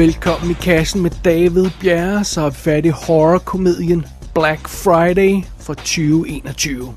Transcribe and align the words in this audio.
Velkommen 0.00 0.50
i 0.50 0.54
kassen 0.54 1.02
med 1.02 1.10
David 1.24 1.70
Bjerre, 1.80 2.24
så 2.24 2.40
er 2.40 2.50
fat 2.50 2.84
i 2.84 2.88
horror-komedien 2.88 4.06
Black 4.34 4.68
Friday 4.68 5.44
fra 5.64 5.74
2021. 5.74 6.94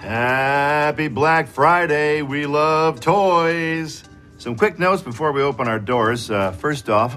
Happy 0.00 1.08
Black 1.08 1.48
Friday. 1.48 2.22
We 2.22 2.46
love 2.46 3.00
toys. 3.00 4.04
Some 4.38 4.56
quick 4.56 4.78
notes 4.78 5.02
before 5.02 5.32
we 5.32 5.42
open 5.42 5.68
our 5.68 5.78
doors. 5.78 6.30
Uh, 6.30 6.52
first 6.52 6.88
off, 6.88 7.12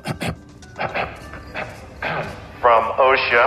from 2.63 2.81
OSHA. 3.08 3.45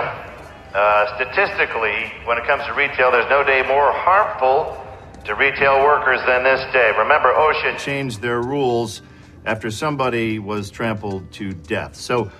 Uh, 0.73 1.15
statistically, 1.15 1.97
when 2.27 2.37
it 2.39 2.45
comes 2.49 2.63
to 2.67 2.73
retail, 2.73 3.11
there's 3.11 3.29
no 3.29 3.43
day 3.43 3.61
more 3.67 3.91
harmful 3.93 4.84
to 5.25 5.35
retail 5.35 5.79
workers 5.83 6.19
than 6.27 6.43
this 6.43 6.61
day. 6.71 6.91
Remember, 6.97 7.33
OSHA 7.33 7.79
changed 7.79 8.21
their 8.21 8.41
rules 8.41 9.01
after 9.45 9.71
somebody 9.71 10.39
was 10.39 10.69
trampled 10.69 11.31
to 11.33 11.53
death. 11.53 11.95
So 11.95 12.31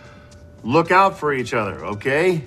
look 0.64 0.92
out 0.92 1.18
for 1.18 1.34
each 1.34 1.54
other, 1.54 1.86
okay? 1.86 2.44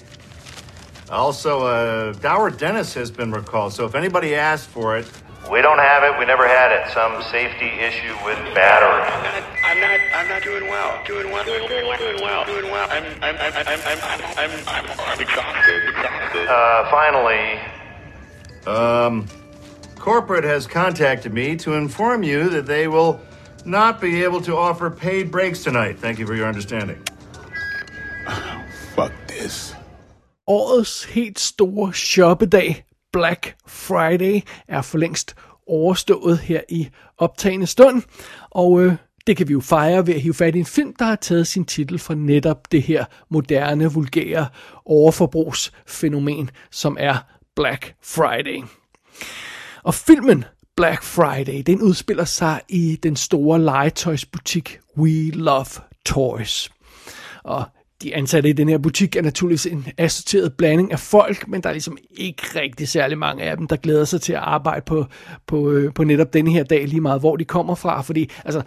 Also, 1.10 1.62
uh, 1.62 2.12
Dower 2.14 2.50
Dennis 2.50 2.94
has 2.94 3.10
been 3.10 3.32
recalled, 3.32 3.72
so 3.72 3.84
if 3.86 3.94
anybody 3.94 4.34
asks 4.34 4.66
for 4.66 4.96
it, 4.98 5.06
we 5.50 5.62
don't 5.62 5.78
have 5.78 6.02
it. 6.02 6.18
We 6.18 6.26
never 6.26 6.46
had 6.46 6.72
it. 6.72 6.92
Some 6.92 7.22
safety 7.22 7.68
issue 7.80 8.12
with 8.22 8.36
battery. 8.54 9.48
I'm 9.64 9.80
not. 9.80 10.00
I'm 10.14 10.28
not 10.28 10.42
doing 10.42 10.68
well. 10.68 11.02
Doing 11.06 11.32
well. 11.32 11.44
Doing, 11.44 11.66
doing 11.66 11.86
well. 11.86 11.98
Doing 11.98 12.22
well. 12.22 12.44
Doing 12.44 12.70
well. 12.70 12.88
I'm. 12.90 13.04
I'm. 13.22 13.36
I'm. 13.36 13.52
I'm. 13.54 13.66
I'm. 13.66 13.98
I'm. 14.36 14.50
I'm, 14.68 15.00
I'm 15.00 15.20
exhausted. 15.20 15.88
Exhausted. 15.88 16.48
Uh, 16.48 16.90
finally, 16.90 17.60
um, 18.66 19.26
corporate 20.08 20.44
has 20.44 20.66
contacted 20.66 21.32
me 21.34 21.54
to 21.54 21.74
inform 21.74 22.22
you 22.22 22.48
that 22.48 22.66
they 22.66 22.88
will 22.88 23.20
not 23.64 24.00
be 24.00 24.24
able 24.24 24.40
to 24.40 24.56
offer 24.56 24.90
paid 24.90 25.30
breaks 25.30 25.62
tonight. 25.62 25.98
Thank 26.00 26.18
you 26.18 26.26
for 26.26 26.34
your 26.34 26.48
understanding. 26.48 26.96
Fuck 28.96 29.12
this. 29.26 29.76
Årets 30.46 31.04
helt 31.04 31.38
store 31.38 31.92
shoppedag, 31.92 32.84
Black 33.12 33.56
Friday, 33.66 34.40
er 34.68 34.82
for 34.82 34.98
længst 34.98 35.34
overstået 35.66 36.38
her 36.38 36.60
i 36.68 36.88
optagende 37.18 37.66
stund. 37.66 38.02
Og 38.50 38.80
øh, 38.80 38.92
det 39.26 39.36
kan 39.36 39.48
vi 39.48 39.52
jo 39.52 39.60
fejre 39.60 40.06
ved 40.06 40.14
at 40.14 40.20
hive 40.20 40.34
fat 40.34 40.54
i 40.54 40.58
en 40.58 40.64
film, 40.64 40.94
der 40.98 41.04
har 41.04 41.16
taget 41.16 41.46
sin 41.46 41.64
titel 41.64 41.98
fra 41.98 42.14
netop 42.14 42.72
det 42.72 42.82
her 42.82 43.04
moderne, 43.30 43.92
vulgære 43.92 44.46
overforbrugsfænomen, 44.84 46.50
som 46.70 46.96
er 47.00 47.16
Black 47.56 47.94
Friday. 48.02 48.62
Og 49.82 49.94
filmen 49.94 50.44
Black 50.76 51.02
Friday, 51.02 51.62
den 51.66 51.82
udspiller 51.82 52.24
sig 52.24 52.60
i 52.68 52.98
den 53.02 53.16
store 53.16 53.60
legetøjsbutik 53.60 54.80
We 54.98 55.30
Love 55.30 55.66
Toys. 56.06 56.70
Og 57.44 57.64
de 58.02 58.14
ansatte 58.14 58.48
i 58.48 58.52
den 58.52 58.68
her 58.68 58.78
butik 58.78 59.16
er 59.16 59.22
naturligvis 59.22 59.66
en 59.66 59.86
assorteret 59.98 60.52
blanding 60.52 60.92
af 60.92 61.00
folk, 61.00 61.48
men 61.48 61.62
der 61.62 61.68
er 61.68 61.72
ligesom 61.72 61.98
ikke 62.10 62.42
rigtig 62.54 62.88
særlig 62.88 63.18
mange 63.18 63.42
af 63.42 63.56
dem, 63.56 63.66
der 63.66 63.76
glæder 63.76 64.04
sig 64.04 64.20
til 64.20 64.32
at 64.32 64.38
arbejde 64.38 64.82
på, 64.86 65.06
på, 65.46 65.70
øh, 65.70 65.94
på 65.94 66.04
netop 66.04 66.32
denne 66.32 66.50
her 66.50 66.64
dag, 66.64 66.88
lige 66.88 67.00
meget 67.00 67.20
hvor 67.20 67.36
de 67.36 67.44
kommer 67.44 67.74
fra, 67.74 68.02
fordi 68.02 68.30
altså, 68.44 68.62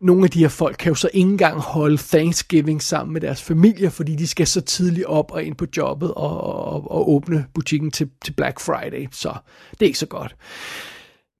nogle 0.00 0.24
af 0.24 0.30
de 0.30 0.38
her 0.38 0.48
folk 0.48 0.76
kan 0.78 0.88
jo 0.88 0.94
så 0.94 1.10
ikke 1.12 1.30
engang 1.30 1.60
holde 1.60 1.96
Thanksgiving 1.96 2.82
sammen 2.82 3.12
med 3.12 3.20
deres 3.20 3.42
familier, 3.42 3.90
fordi 3.90 4.16
de 4.16 4.26
skal 4.26 4.46
så 4.46 4.60
tidligt 4.60 5.06
op 5.06 5.32
og 5.32 5.42
ind 5.44 5.56
på 5.56 5.66
jobbet 5.76 6.14
og, 6.14 6.40
og, 6.40 6.90
og 6.90 7.10
åbne 7.10 7.46
butikken 7.54 7.90
til, 7.90 8.08
til 8.24 8.32
Black 8.32 8.60
Friday, 8.60 9.08
så 9.12 9.34
det 9.70 9.82
er 9.82 9.86
ikke 9.86 9.98
så 9.98 10.06
godt. 10.06 10.36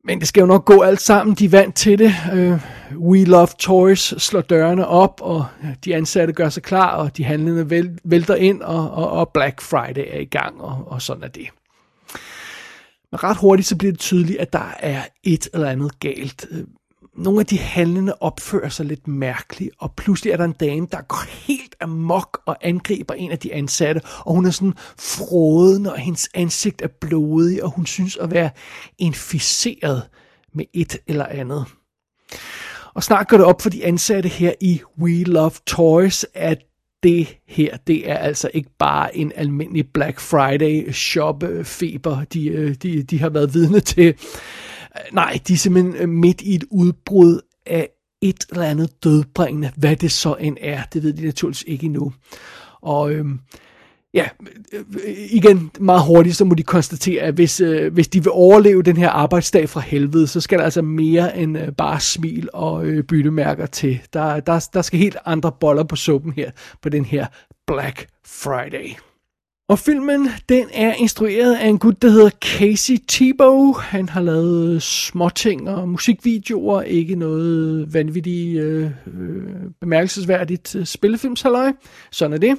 Men 0.04 0.20
det 0.20 0.28
skal 0.28 0.40
jo 0.40 0.46
nok 0.46 0.64
gå 0.64 0.80
alt 0.80 1.00
sammen. 1.00 1.34
De 1.34 1.44
er 1.44 1.48
vant 1.48 1.74
til 1.74 1.98
det. 1.98 2.12
Uh, 2.32 2.60
We 3.10 3.24
Love 3.24 3.48
Toys 3.58 4.14
slår 4.18 4.40
dørene 4.40 4.86
op, 4.86 5.20
og 5.22 5.46
de 5.84 5.94
ansatte 5.94 6.32
gør 6.32 6.48
sig 6.48 6.62
klar, 6.62 6.96
og 6.96 7.16
de 7.16 7.24
handlende 7.24 7.94
vælter 8.04 8.34
ind, 8.34 8.62
og, 8.62 8.90
og, 8.90 9.10
og 9.10 9.30
Black 9.34 9.60
Friday 9.60 10.04
er 10.08 10.18
i 10.18 10.24
gang, 10.24 10.60
og, 10.60 10.84
og 10.86 11.02
sådan 11.02 11.22
er 11.22 11.28
det. 11.28 11.48
Men 13.12 13.22
ret 13.24 13.36
hurtigt 13.36 13.68
så 13.68 13.76
bliver 13.76 13.92
det 13.92 14.00
tydeligt, 14.00 14.38
at 14.38 14.52
der 14.52 14.74
er 14.78 15.02
et 15.24 15.48
eller 15.54 15.70
andet 15.70 16.00
galt. 16.00 16.46
Øh, 16.50 16.64
nogle 17.16 17.40
af 17.40 17.46
de 17.46 17.58
handlende 17.58 18.14
opfører 18.20 18.68
sig 18.68 18.86
lidt 18.86 19.08
mærkeligt, 19.08 19.70
og 19.78 19.92
pludselig 19.96 20.32
er 20.32 20.36
der 20.36 20.44
en 20.44 20.52
dame, 20.52 20.86
der 20.92 21.02
går 21.02 21.24
helt 21.46 21.74
amok 21.80 22.42
og 22.46 22.56
angriber 22.60 23.14
en 23.14 23.30
af 23.30 23.38
de 23.38 23.54
ansatte, 23.54 24.00
og 24.18 24.34
hun 24.34 24.46
er 24.46 24.50
sådan 24.50 24.74
froden, 24.98 25.86
og 25.86 25.98
hendes 25.98 26.28
ansigt 26.34 26.82
er 26.82 26.88
blodig, 27.00 27.64
og 27.64 27.70
hun 27.70 27.86
synes 27.86 28.16
at 28.16 28.30
være 28.30 28.50
inficeret 28.98 30.02
med 30.54 30.64
et 30.74 30.96
eller 31.06 31.26
andet. 31.26 31.64
Og 32.94 33.02
snart 33.02 33.28
går 33.28 33.36
det 33.36 33.46
op 33.46 33.62
for 33.62 33.70
de 33.70 33.84
ansatte 33.84 34.28
her 34.28 34.52
i 34.60 34.80
We 34.98 35.24
Love 35.24 35.52
Toys, 35.66 36.26
at 36.34 36.58
det 37.02 37.36
her, 37.48 37.76
det 37.86 38.10
er 38.10 38.16
altså 38.16 38.50
ikke 38.54 38.70
bare 38.78 39.16
en 39.16 39.32
almindelig 39.34 39.88
Black 39.94 40.20
Friday 40.20 40.92
shop 40.92 41.44
feber, 41.64 42.24
de, 42.24 42.48
øh, 42.48 42.74
de, 42.74 43.02
de 43.02 43.18
har 43.18 43.28
været 43.28 43.54
vidne 43.54 43.80
til. 43.80 44.14
Øh, 44.96 45.14
nej, 45.14 45.38
de 45.48 45.52
er 45.52 45.56
simpelthen 45.56 45.94
øh, 45.94 46.08
midt 46.08 46.40
i 46.40 46.54
et 46.54 46.64
udbrud 46.70 47.40
af 47.66 47.88
et 48.22 48.46
eller 48.50 48.64
andet 48.64 49.04
dødbringende, 49.04 49.70
hvad 49.76 49.96
det 49.96 50.12
så 50.12 50.34
end 50.34 50.56
er, 50.60 50.82
det 50.92 51.02
ved 51.02 51.12
de 51.12 51.24
naturligvis 51.24 51.64
ikke 51.66 51.86
endnu. 51.86 52.12
Og 52.82 53.12
øhm, 53.12 53.40
ja, 54.14 54.28
øh, 54.72 54.82
igen 55.30 55.70
meget 55.80 56.06
hurtigt, 56.06 56.36
så 56.36 56.44
må 56.44 56.54
de 56.54 56.62
konstatere, 56.62 57.22
at 57.22 57.34
hvis, 57.34 57.60
øh, 57.60 57.92
hvis 57.92 58.08
de 58.08 58.22
vil 58.22 58.32
overleve 58.32 58.82
den 58.82 58.96
her 58.96 59.08
arbejdsdag 59.08 59.68
fra 59.68 59.80
helvede, 59.80 60.26
så 60.26 60.40
skal 60.40 60.58
der 60.58 60.64
altså 60.64 60.82
mere 60.82 61.38
end 61.38 61.58
øh, 61.58 61.72
bare 61.72 62.00
smil 62.00 62.48
og 62.52 62.86
øh, 62.86 63.04
byttemærker 63.04 63.66
til. 63.66 64.00
Der, 64.12 64.40
der, 64.40 64.68
der 64.74 64.82
skal 64.82 64.98
helt 64.98 65.16
andre 65.24 65.52
boller 65.60 65.84
på 65.84 65.96
suppen 65.96 66.32
her, 66.32 66.50
på 66.82 66.88
den 66.88 67.04
her 67.04 67.26
Black 67.66 68.06
Friday. 68.26 69.09
Og 69.70 69.78
filmen, 69.78 70.28
den 70.48 70.66
er 70.72 70.94
instrueret 70.94 71.54
af 71.54 71.66
en 71.66 71.78
gut, 71.78 72.02
der 72.02 72.10
hedder 72.10 72.30
Casey 72.30 72.96
Tebow. 73.08 73.72
Han 73.72 74.08
har 74.08 74.20
lavet 74.20 74.82
småting 74.82 75.68
og 75.68 75.88
musikvideoer, 75.88 76.82
ikke 76.82 77.14
noget 77.14 77.94
vanvittigt 77.94 78.60
øh, 78.60 78.90
øh, 79.06 79.42
bemærkelsesværdigt 79.80 80.76
øh, 80.76 80.86
spillefilmshaløj. 80.86 81.72
spillefilmshalløj. 81.72 81.72
Sådan 82.10 82.32
er 82.32 82.38
det. 82.38 82.58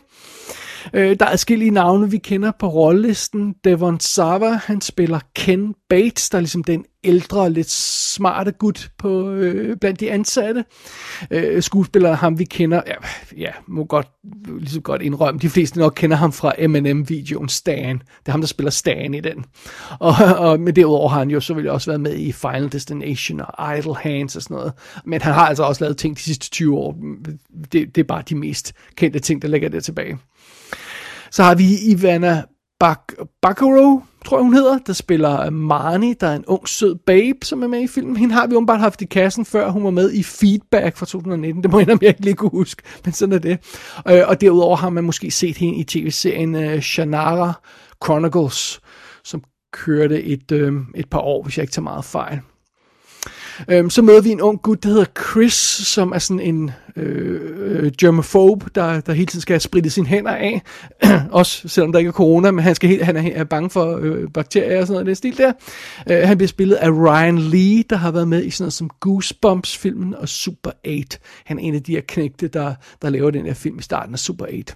Øh, 0.94 1.16
der 1.20 1.26
er 1.26 1.32
forskellige 1.32 1.72
navne, 1.72 2.12
vi 2.12 2.18
kender 2.18 2.52
på 2.60 2.68
rollelisten. 2.68 3.56
Devon 3.64 4.00
Sava, 4.00 4.50
han 4.50 4.82
spiller 4.82 5.20
Ken 5.36 5.76
Bates, 5.90 6.30
der 6.30 6.38
er 6.38 6.42
ligesom 6.42 6.64
den 6.64 6.86
ældre, 7.04 7.50
lidt 7.50 7.70
smarte 7.70 8.52
gut 8.52 8.92
på, 8.98 9.30
øh, 9.30 9.78
blandt 9.78 10.00
de 10.00 10.12
ansatte. 10.12 10.66
Øh, 11.32 11.62
skuespiller 11.62 12.14
ham 12.14 12.40
vi 12.40 12.44
kender, 12.44 12.82
ja, 12.88 12.94
ja, 13.38 13.52
må 13.68 13.86
godt, 13.86 14.08
ligesom 14.60 14.82
godt 14.82 15.02
indrømme, 15.02 15.40
de 15.40 15.50
fleste 15.50 15.80
nok 15.80 15.94
kender 15.96 16.18
ham 16.18 16.32
fra 16.32 16.68
M&M-videoen 16.68 17.50
Stan. 17.50 17.98
Det 17.98 18.28
er 18.28 18.32
ham, 18.32 18.42
der 18.42 18.48
spiller 18.48 18.72
Stan 18.72 19.14
i 19.14 19.20
den. 19.20 19.46
Og, 20.00 20.14
og 20.38 20.60
med 20.60 20.74
derudover 20.74 21.10
har 21.10 21.20
han 21.20 21.30
jo 21.30 21.40
så 21.40 21.54
vil 21.54 21.70
også 21.70 21.92
været 21.92 22.02
med 22.02 22.16
i 22.16 22.32
Final 22.32 22.72
Destination 22.72 23.42
og 23.48 23.78
Idle 23.78 23.96
Hands 23.96 24.36
og 24.36 24.42
sådan 24.42 24.56
noget. 24.56 24.74
Men 25.06 25.22
han 25.22 25.34
har 25.34 25.48
altså 25.48 25.64
også 25.64 25.84
lavet 25.84 25.98
ting 25.98 26.18
de 26.18 26.22
sidste 26.22 26.50
20 26.50 26.78
år. 26.78 26.98
Det, 27.72 27.96
det 27.96 27.98
er 27.98 28.04
bare 28.04 28.24
de 28.30 28.36
mest 28.36 28.74
kendte 28.96 29.20
ting, 29.20 29.42
der 29.42 29.48
ligger 29.48 29.70
der 29.70 29.80
tilbage. 29.80 30.18
Så 31.32 31.44
har 31.44 31.56
vi 31.56 31.78
Ivana 31.92 32.44
Bak 32.80 33.14
Bakaro, 33.42 34.02
tror 34.26 34.38
jeg 34.38 34.44
hun 34.44 34.54
hedder, 34.54 34.78
der 34.78 34.94
spiller 34.94 35.50
Marnie, 35.50 36.16
der 36.22 36.28
er 36.28 36.36
en 36.36 36.46
ung 36.46 36.70
sød 36.70 36.96
babe, 36.96 37.38
som 37.44 37.64
er 37.64 37.68
med 37.68 37.82
i 37.82 37.88
filmen. 37.88 38.18
Hende 38.18 38.34
har 38.34 38.48
vi 38.48 38.56
åbenbart 38.56 38.80
haft 38.80 39.02
i 39.02 39.06
kassen 39.06 39.46
før, 39.46 39.70
hun 39.70 39.84
var 39.84 39.90
med 39.90 40.12
i 40.12 40.24
Feedback 40.24 40.98
fra 40.98 41.06
2019. 41.06 41.64
Det 41.64 41.72
må 41.72 41.80
jeg 41.80 42.04
ikke 42.04 42.22
lige 42.22 42.36
kunne 42.36 42.52
huske, 42.52 42.84
men 43.06 43.14
sådan 43.14 43.34
er 43.34 43.40
det. 43.40 43.60
Øh, 44.10 44.22
og 44.28 44.42
derudover 44.42 44.76
har 44.76 44.90
man 44.90 45.04
måske 45.04 45.32
set 45.32 45.58
hende 45.58 45.80
i 45.80 45.84
tv-serien 45.84 46.56
øh, 46.56 46.82
Shannara 46.82 47.54
Chronicles, 48.04 48.80
som 49.24 49.44
kørte 49.74 50.24
et, 50.24 50.52
øh, 50.52 50.74
et 50.96 51.10
par 51.10 51.20
år, 51.20 51.44
hvis 51.44 51.58
jeg 51.58 51.64
ikke 51.64 51.74
tager 51.74 51.84
meget 51.84 52.06
fejl. 52.06 52.40
Øhm, 53.70 53.90
så 53.90 54.02
møder 54.02 54.22
vi 54.22 54.30
en 54.30 54.42
ung 54.42 54.62
gut, 54.62 54.84
der 54.84 54.90
hedder 54.90 55.06
Chris, 55.32 55.54
som 55.54 56.12
er 56.12 56.20
sådan 56.20 56.40
en 56.40 56.72
øh, 56.96 57.42
øh 57.84 57.92
germophobe, 57.98 58.66
der, 58.76 59.02
der 59.02 59.14
hele 59.14 59.26
tiden 59.26 59.42
skal 59.42 59.62
spritte 59.62 59.90
sine 59.90 60.08
hænder 60.08 60.32
af. 60.32 60.62
Også 61.32 61.68
selvom 61.68 61.92
der 61.92 62.00
ikke 62.00 62.10
er 62.10 62.12
corona, 62.12 62.52
men 62.52 62.64
han, 62.64 62.76
skal 62.76 62.90
helt, 62.90 63.04
han 63.04 63.18
er, 63.18 63.32
er 63.36 63.44
bange 63.44 63.70
for 63.70 63.98
øh, 64.02 64.30
bakterier 64.34 64.82
og 64.82 64.88
sådan 64.88 64.94
noget, 64.94 65.08
den 65.08 65.16
stil 65.16 65.38
der. 65.38 65.52
Øh, 66.12 66.28
han 66.28 66.38
bliver 66.38 66.48
spillet 66.48 66.76
af 66.76 66.90
Ryan 66.90 67.38
Lee, 67.38 67.84
der 67.90 67.96
har 67.96 68.12
været 68.12 68.28
med 68.28 68.44
i 68.44 68.50
sådan 68.50 68.64
noget 68.64 68.74
som 68.74 68.90
Goosebumps-filmen 69.00 70.16
og 70.16 70.30
Super 70.30 70.72
8. 70.88 71.18
Han 71.46 71.60
er 71.60 71.64
en 71.64 71.76
af 71.76 71.84
de 71.84 71.92
her 71.92 72.02
knægte, 72.08 72.48
der, 72.48 72.74
der 73.02 73.10
laver 73.10 73.32
den 73.32 73.46
her 73.46 73.54
film 73.54 73.80
i 73.80 73.82
starten 73.82 74.14
af 74.14 74.20
Super 74.20 74.46
8. 74.46 74.74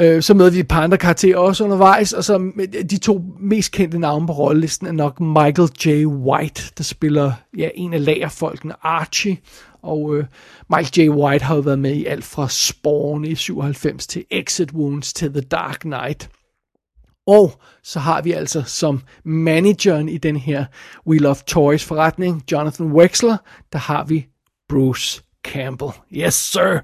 Øh, 0.00 0.22
så 0.22 0.34
møder 0.34 0.50
vi 0.50 0.58
et 0.58 0.68
par 0.68 0.82
andre 0.82 0.98
karakterer 0.98 1.36
også 1.36 1.64
undervejs, 1.64 2.12
og 2.12 2.24
så 2.24 2.52
øh, 2.56 2.84
de 2.90 2.98
to 2.98 3.24
mest 3.40 3.72
kendte 3.72 3.98
navne 3.98 4.26
på 4.26 4.32
rollelisten 4.32 4.86
er 4.86 4.92
nok 4.92 5.20
Michael 5.20 5.70
J. 5.84 6.06
White, 6.06 6.62
der 6.78 6.84
spiller 6.84 7.32
ja, 7.56 7.68
en 7.74 7.94
af 7.94 8.04
lagerfolkene, 8.04 8.74
Archie, 8.82 9.36
og 9.82 10.16
øh, 10.16 10.24
Michael 10.76 11.08
J. 11.08 11.10
White 11.10 11.44
har 11.44 11.54
jo 11.54 11.60
været 11.60 11.78
med 11.78 11.94
i 11.94 12.06
alt 12.06 12.24
fra 12.24 12.48
Spawn 12.48 13.24
i 13.24 13.34
97 13.34 14.06
til 14.06 14.24
Exit 14.30 14.72
Wounds 14.72 15.12
til 15.12 15.32
The 15.32 15.40
Dark 15.40 15.78
Knight. 15.80 16.30
Og 17.26 17.60
så 17.82 18.00
har 18.00 18.22
vi 18.22 18.32
altså 18.32 18.62
som 18.66 19.02
manageren 19.24 20.08
i 20.08 20.18
den 20.18 20.36
her 20.36 20.64
We 21.06 21.18
Love 21.18 21.36
Toys 21.46 21.84
forretning, 21.84 22.42
Jonathan 22.52 22.92
Wexler, 22.92 23.36
der 23.72 23.78
har 23.78 24.04
vi 24.04 24.26
Bruce 24.68 25.22
Campbell. 25.44 25.90
Yes, 26.12 26.34
sir! 26.34 26.80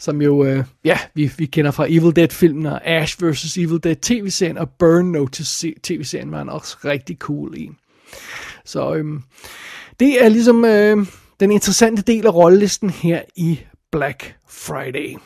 Som 0.00 0.22
jo, 0.22 0.44
øh, 0.44 0.64
ja, 0.84 0.98
vi, 1.14 1.30
vi 1.36 1.46
kender 1.46 1.70
fra 1.70 1.86
Evil 1.88 2.16
Dead-filmen 2.16 2.66
og 2.66 2.86
Ash 2.86 3.22
vs. 3.22 3.56
Evil 3.56 3.82
Dead 3.82 3.96
tv-serien, 3.96 4.58
og 4.58 4.70
Burn 4.78 5.04
Notice 5.04 5.74
tv-serien 5.82 6.32
var 6.32 6.38
han 6.38 6.48
også 6.48 6.76
rigtig 6.84 7.16
cool 7.18 7.56
i. 7.56 7.70
Så 8.64 8.94
øhm, 8.94 9.22
det 10.00 10.24
er 10.24 10.28
ligesom 10.28 10.64
øh, 10.64 11.06
den 11.40 11.50
interessante 11.50 12.02
del 12.02 12.26
af 12.26 12.34
rollelisten 12.34 12.90
her 12.90 13.20
i 13.36 13.60
Black 13.92 14.34
Friday. 14.48 15.16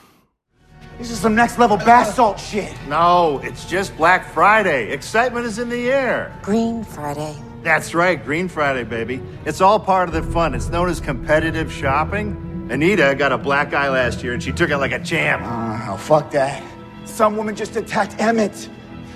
This 0.99 1.11
is 1.11 1.19
some 1.19 1.37
next 1.37 1.59
level 1.59 1.79
bath 1.79 2.15
salt 2.15 2.41
shit. 2.41 2.89
No, 2.89 3.39
it's 3.39 3.75
just 3.75 3.97
Black 3.97 4.25
Friday. 4.35 4.95
Excitement 4.95 5.47
is 5.47 5.59
in 5.59 5.71
the 5.71 5.93
air. 5.93 6.33
Green 6.43 6.85
Friday. 6.85 7.35
That's 7.65 7.95
right, 7.95 8.25
Green 8.27 8.49
Friday, 8.49 8.85
baby. 8.85 9.21
It's 9.47 9.61
all 9.61 9.79
part 9.79 10.09
of 10.09 10.15
the 10.15 10.33
fun. 10.33 10.55
It's 10.55 10.69
known 10.69 10.89
as 10.91 11.01
competitive 11.01 11.73
shopping. 11.73 12.54
Anita 12.71 13.15
got 13.17 13.31
a 13.31 13.39
black 13.39 13.75
eye 13.75 13.91
last 13.91 14.23
year 14.23 14.33
and 14.33 14.43
she 14.43 14.51
took 14.53 14.71
it 14.71 14.79
like 14.79 14.93
a 14.93 14.99
champ. 14.99 15.43
Ah, 15.45 15.93
oh, 15.93 15.97
fuck 15.97 16.31
that. 16.31 16.63
Some 17.05 17.37
woman 17.37 17.55
just 17.55 17.77
attacked 17.77 18.19
Emmett. 18.19 18.69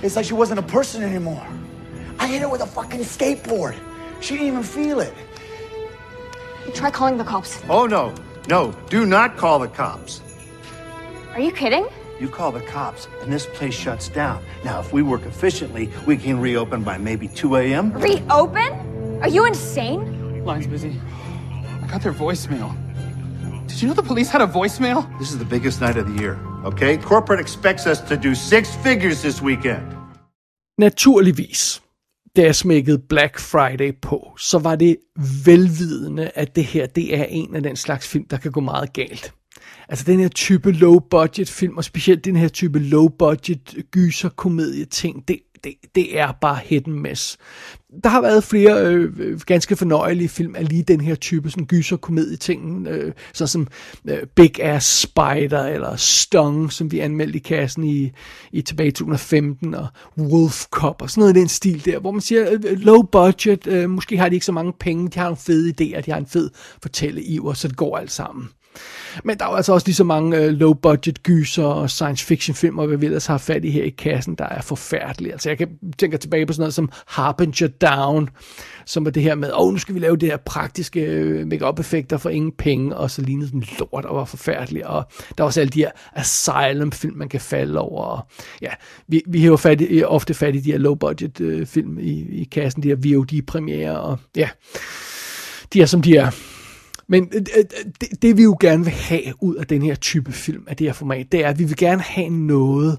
It's 0.03 0.17
like 0.17 0.27
she 0.27 0.35
wasn't 0.35 0.59
a 0.59 0.63
person 0.63 1.03
anymore. 1.03 1.47
I 2.19 2.27
hit 2.27 2.43
her 2.43 2.49
with 2.49 2.61
a 2.61 2.67
fucking 2.67 3.01
skateboard. 3.01 3.77
She 4.21 4.35
didn't 4.35 4.49
even 4.49 4.63
feel 4.63 5.01
it. 5.01 5.15
Try 6.75 6.91
calling 6.91 7.17
the 7.17 7.25
cops. 7.25 7.63
Oh, 7.69 7.87
no. 7.87 8.15
No, 8.49 8.73
do 8.91 9.07
not 9.07 9.37
call 9.37 9.59
the 9.59 9.69
cops. 9.69 10.21
Are 11.33 11.41
you 11.41 11.51
kidding? 11.51 11.89
You 12.21 12.29
call 12.29 12.51
the 12.51 12.61
cops, 12.63 13.09
and 13.23 13.33
this 13.33 13.47
place 13.47 13.75
shuts 13.75 14.09
down. 14.09 14.43
Now, 14.65 14.81
if 14.81 14.93
we 14.93 15.03
work 15.03 15.25
efficiently, 15.25 15.91
we 16.07 16.17
can 16.17 16.41
reopen 16.41 16.83
by 16.83 16.99
maybe 16.99 17.29
2 17.29 17.57
a.m. 17.57 17.93
Reopen? 17.93 19.21
Are 19.23 19.29
you 19.29 19.47
insane? 19.47 20.45
Line's 20.45 20.67
busy. 20.67 21.01
I 21.83 21.87
got 21.87 22.03
their 22.03 22.13
voicemail. 22.13 22.77
Did 23.69 23.83
you 23.83 23.87
know 23.89 24.03
the 24.03 24.09
police 24.09 24.31
had 24.31 24.43
a 24.43 24.47
voicemail? 24.47 24.99
This 25.19 25.31
is 25.31 25.37
the 25.37 25.45
biggest 25.45 25.81
night 25.81 25.97
of 25.99 26.07
the 26.07 26.23
year, 26.23 26.37
okay? 26.65 26.97
Corporate 26.97 27.41
expects 27.41 27.87
us 27.87 27.99
to 28.01 28.17
do 28.17 28.35
six 28.35 28.77
figures 28.85 29.21
this 29.21 29.43
weekend. 29.43 29.83
Naturligvis, 30.79 31.83
da 32.37 32.43
jeg 32.43 32.55
smækkede 32.55 32.99
Black 32.99 33.39
Friday 33.39 33.93
på, 34.03 34.35
så 34.39 34.59
var 34.59 34.77
det 34.77 34.97
velvidende, 35.45 36.31
at 36.35 36.57
det 36.57 36.65
her 36.65 36.87
det 36.87 37.19
er 37.19 37.25
en 37.25 37.57
af 37.57 37.63
den 37.63 37.77
slags 37.77 38.09
film, 38.09 38.25
der 38.31 38.37
kan 38.37 38.53
gå 38.53 38.61
meget 38.61 38.93
galt. 38.93 39.35
Altså 39.89 40.05
den 40.05 40.21
her 40.21 40.29
type 40.29 40.73
low 40.73 40.99
budget 40.99 41.49
film, 41.49 41.77
og 41.77 41.85
specielt 41.85 42.25
den 42.25 42.37
her 42.37 42.49
type 42.49 42.79
low 42.79 43.09
budget 43.09 43.77
gyser 43.91 44.29
komedie 44.29 44.85
ting, 44.85 45.29
det, 45.29 45.39
det, 45.65 45.75
det 45.95 46.19
er 46.19 46.33
bare 46.41 46.59
hit 46.65 46.87
and 46.87 46.95
miss. 46.95 47.39
Der 48.05 48.11
har 48.11 48.21
været 48.21 48.45
flere 48.45 48.87
øh, 48.87 49.13
øh 49.19 49.41
ganske 49.41 49.77
fornøjelige 49.77 50.29
film 50.29 50.55
af 50.55 50.69
lige 50.69 50.83
den 50.83 51.01
her 51.01 51.15
type 51.15 51.51
sådan 51.51 51.67
gyser 51.67 51.97
komedie 51.97 52.37
ting, 52.37 52.87
øh, 52.87 53.13
sådan 53.35 53.49
som 53.49 53.69
øh, 54.09 54.19
Big 54.37 54.63
Ass 54.63 55.01
Spider 55.01 55.67
eller 55.67 55.97
Stung, 55.97 56.73
som 56.73 56.93
vi 56.93 56.99
anmeldte 56.99 57.39
i 57.39 57.43
kassen 57.43 57.85
i, 57.85 58.11
i 58.53 58.63
tilbage 58.63 58.89
i 58.89 58.93
2015, 58.93 59.75
og 59.75 59.87
Wolf 60.19 60.65
Cop 60.71 61.03
og 61.03 61.11
sådan 61.11 61.21
noget 61.21 61.37
i 61.37 61.41
den 61.41 61.49
stil 61.49 61.85
der, 61.85 61.99
hvor 61.99 62.11
man 62.11 62.21
siger 62.21 62.53
øh, 62.53 62.61
øh, 62.67 62.79
low 62.79 63.03
budget, 63.03 63.67
øh, 63.67 63.91
måske 63.91 64.19
har 64.19 64.29
de 64.29 64.35
ikke 64.35 64.47
så 64.47 64.53
mange 64.53 64.73
penge, 64.81 65.09
de 65.09 65.19
har 65.19 65.27
nogle 65.27 65.37
fede 65.37 65.69
idéer, 65.71 66.01
de 66.01 66.11
har 66.11 66.19
en 66.19 66.27
fed 66.27 66.51
fortælleiver, 66.83 67.53
så 67.53 67.69
det 67.69 67.77
går 67.77 67.97
alt 67.97 68.13
sammen. 68.13 68.49
Men 69.25 69.39
der 69.39 69.45
er 69.45 69.51
jo 69.51 69.57
altså 69.57 69.73
også 69.73 69.87
lige 69.87 69.95
så 69.95 70.05
mange 70.05 70.37
øh, 70.37 70.53
low-budget 70.53 71.23
gyser 71.23 71.65
og 71.65 71.91
science 71.91 72.27
fiction 72.27 72.55
film, 72.55 72.79
og 72.79 72.87
hvad 72.87 72.97
vi 72.97 73.07
ellers 73.07 73.27
har 73.27 73.39
fat 73.39 73.65
i 73.65 73.71
her 73.71 73.85
i 73.85 73.91
kassen, 73.91 74.35
der 74.35 74.45
er 74.45 74.61
forfærdelige. 74.61 75.33
Altså 75.33 75.49
jeg 75.51 75.59
kan 75.59 75.69
tænke 75.99 76.17
tilbage 76.19 76.47
på 76.47 76.53
sådan 76.53 76.63
noget 76.63 76.75
som 76.75 76.91
Harbinger 77.07 77.69
Down, 77.69 78.29
som 78.85 79.05
var 79.05 79.11
det 79.11 79.23
her 79.23 79.35
med, 79.35 79.53
åh, 79.53 79.67
oh, 79.67 79.73
nu 79.73 79.79
skal 79.79 79.95
vi 79.95 80.01
lave 80.01 80.17
det 80.17 80.29
her 80.29 80.37
praktiske 80.37 81.01
øh, 81.01 81.47
make-up 81.47 81.81
effekter 81.81 82.17
for 82.17 82.31
ingen 82.31 82.53
penge, 82.53 82.97
og 82.97 83.11
så 83.11 83.23
lignede 83.23 83.51
den 83.51 83.65
lort 83.79 84.05
og 84.05 84.17
var 84.17 84.25
forfærdelig. 84.25 84.87
Og 84.87 85.05
der 85.39 85.45
er 85.45 85.47
også 85.47 85.61
alle 85.61 85.71
de 85.71 85.81
her 85.81 85.91
Asylum-film, 86.15 87.17
man 87.17 87.29
kan 87.29 87.41
falde 87.41 87.79
over. 87.79 88.05
Og, 88.05 88.27
ja, 88.63 88.71
vi, 89.09 89.23
vi 89.27 89.41
har 89.41 89.49
jo 89.49 89.57
fat 89.57 89.81
i, 89.81 90.03
ofte 90.03 90.35
fat 90.35 90.55
i 90.55 90.61
de 90.61 90.73
her 90.73 90.79
low-budget 90.79 91.41
øh, 91.41 91.67
film 91.67 91.99
i, 91.99 92.41
i 92.41 92.49
kassen, 92.53 92.83
de 92.83 92.89
her 92.89 93.17
VOD-premiere, 93.17 94.01
og 94.01 94.19
ja, 94.37 94.49
de 95.73 95.83
er 95.83 95.87
som 95.87 96.03
de 96.03 96.17
er. 96.17 96.58
Men 97.09 97.33
øh, 97.35 97.43
øh, 97.57 97.65
det, 98.01 98.23
det 98.23 98.37
vi 98.37 98.43
jo 98.43 98.57
gerne 98.61 98.85
vil 98.85 98.93
have 98.93 99.33
ud 99.41 99.57
af 99.57 99.67
den 99.67 99.83
her 99.83 99.95
type 99.95 100.33
film, 100.33 100.65
af 100.69 100.77
det 100.77 100.87
her 100.87 100.95
format, 100.95 101.33
det 101.33 101.45
er, 101.45 101.49
at 101.49 101.59
vi 101.59 101.65
vil 101.65 101.77
gerne 101.77 102.03
have 102.03 102.31
noget, 102.31 102.99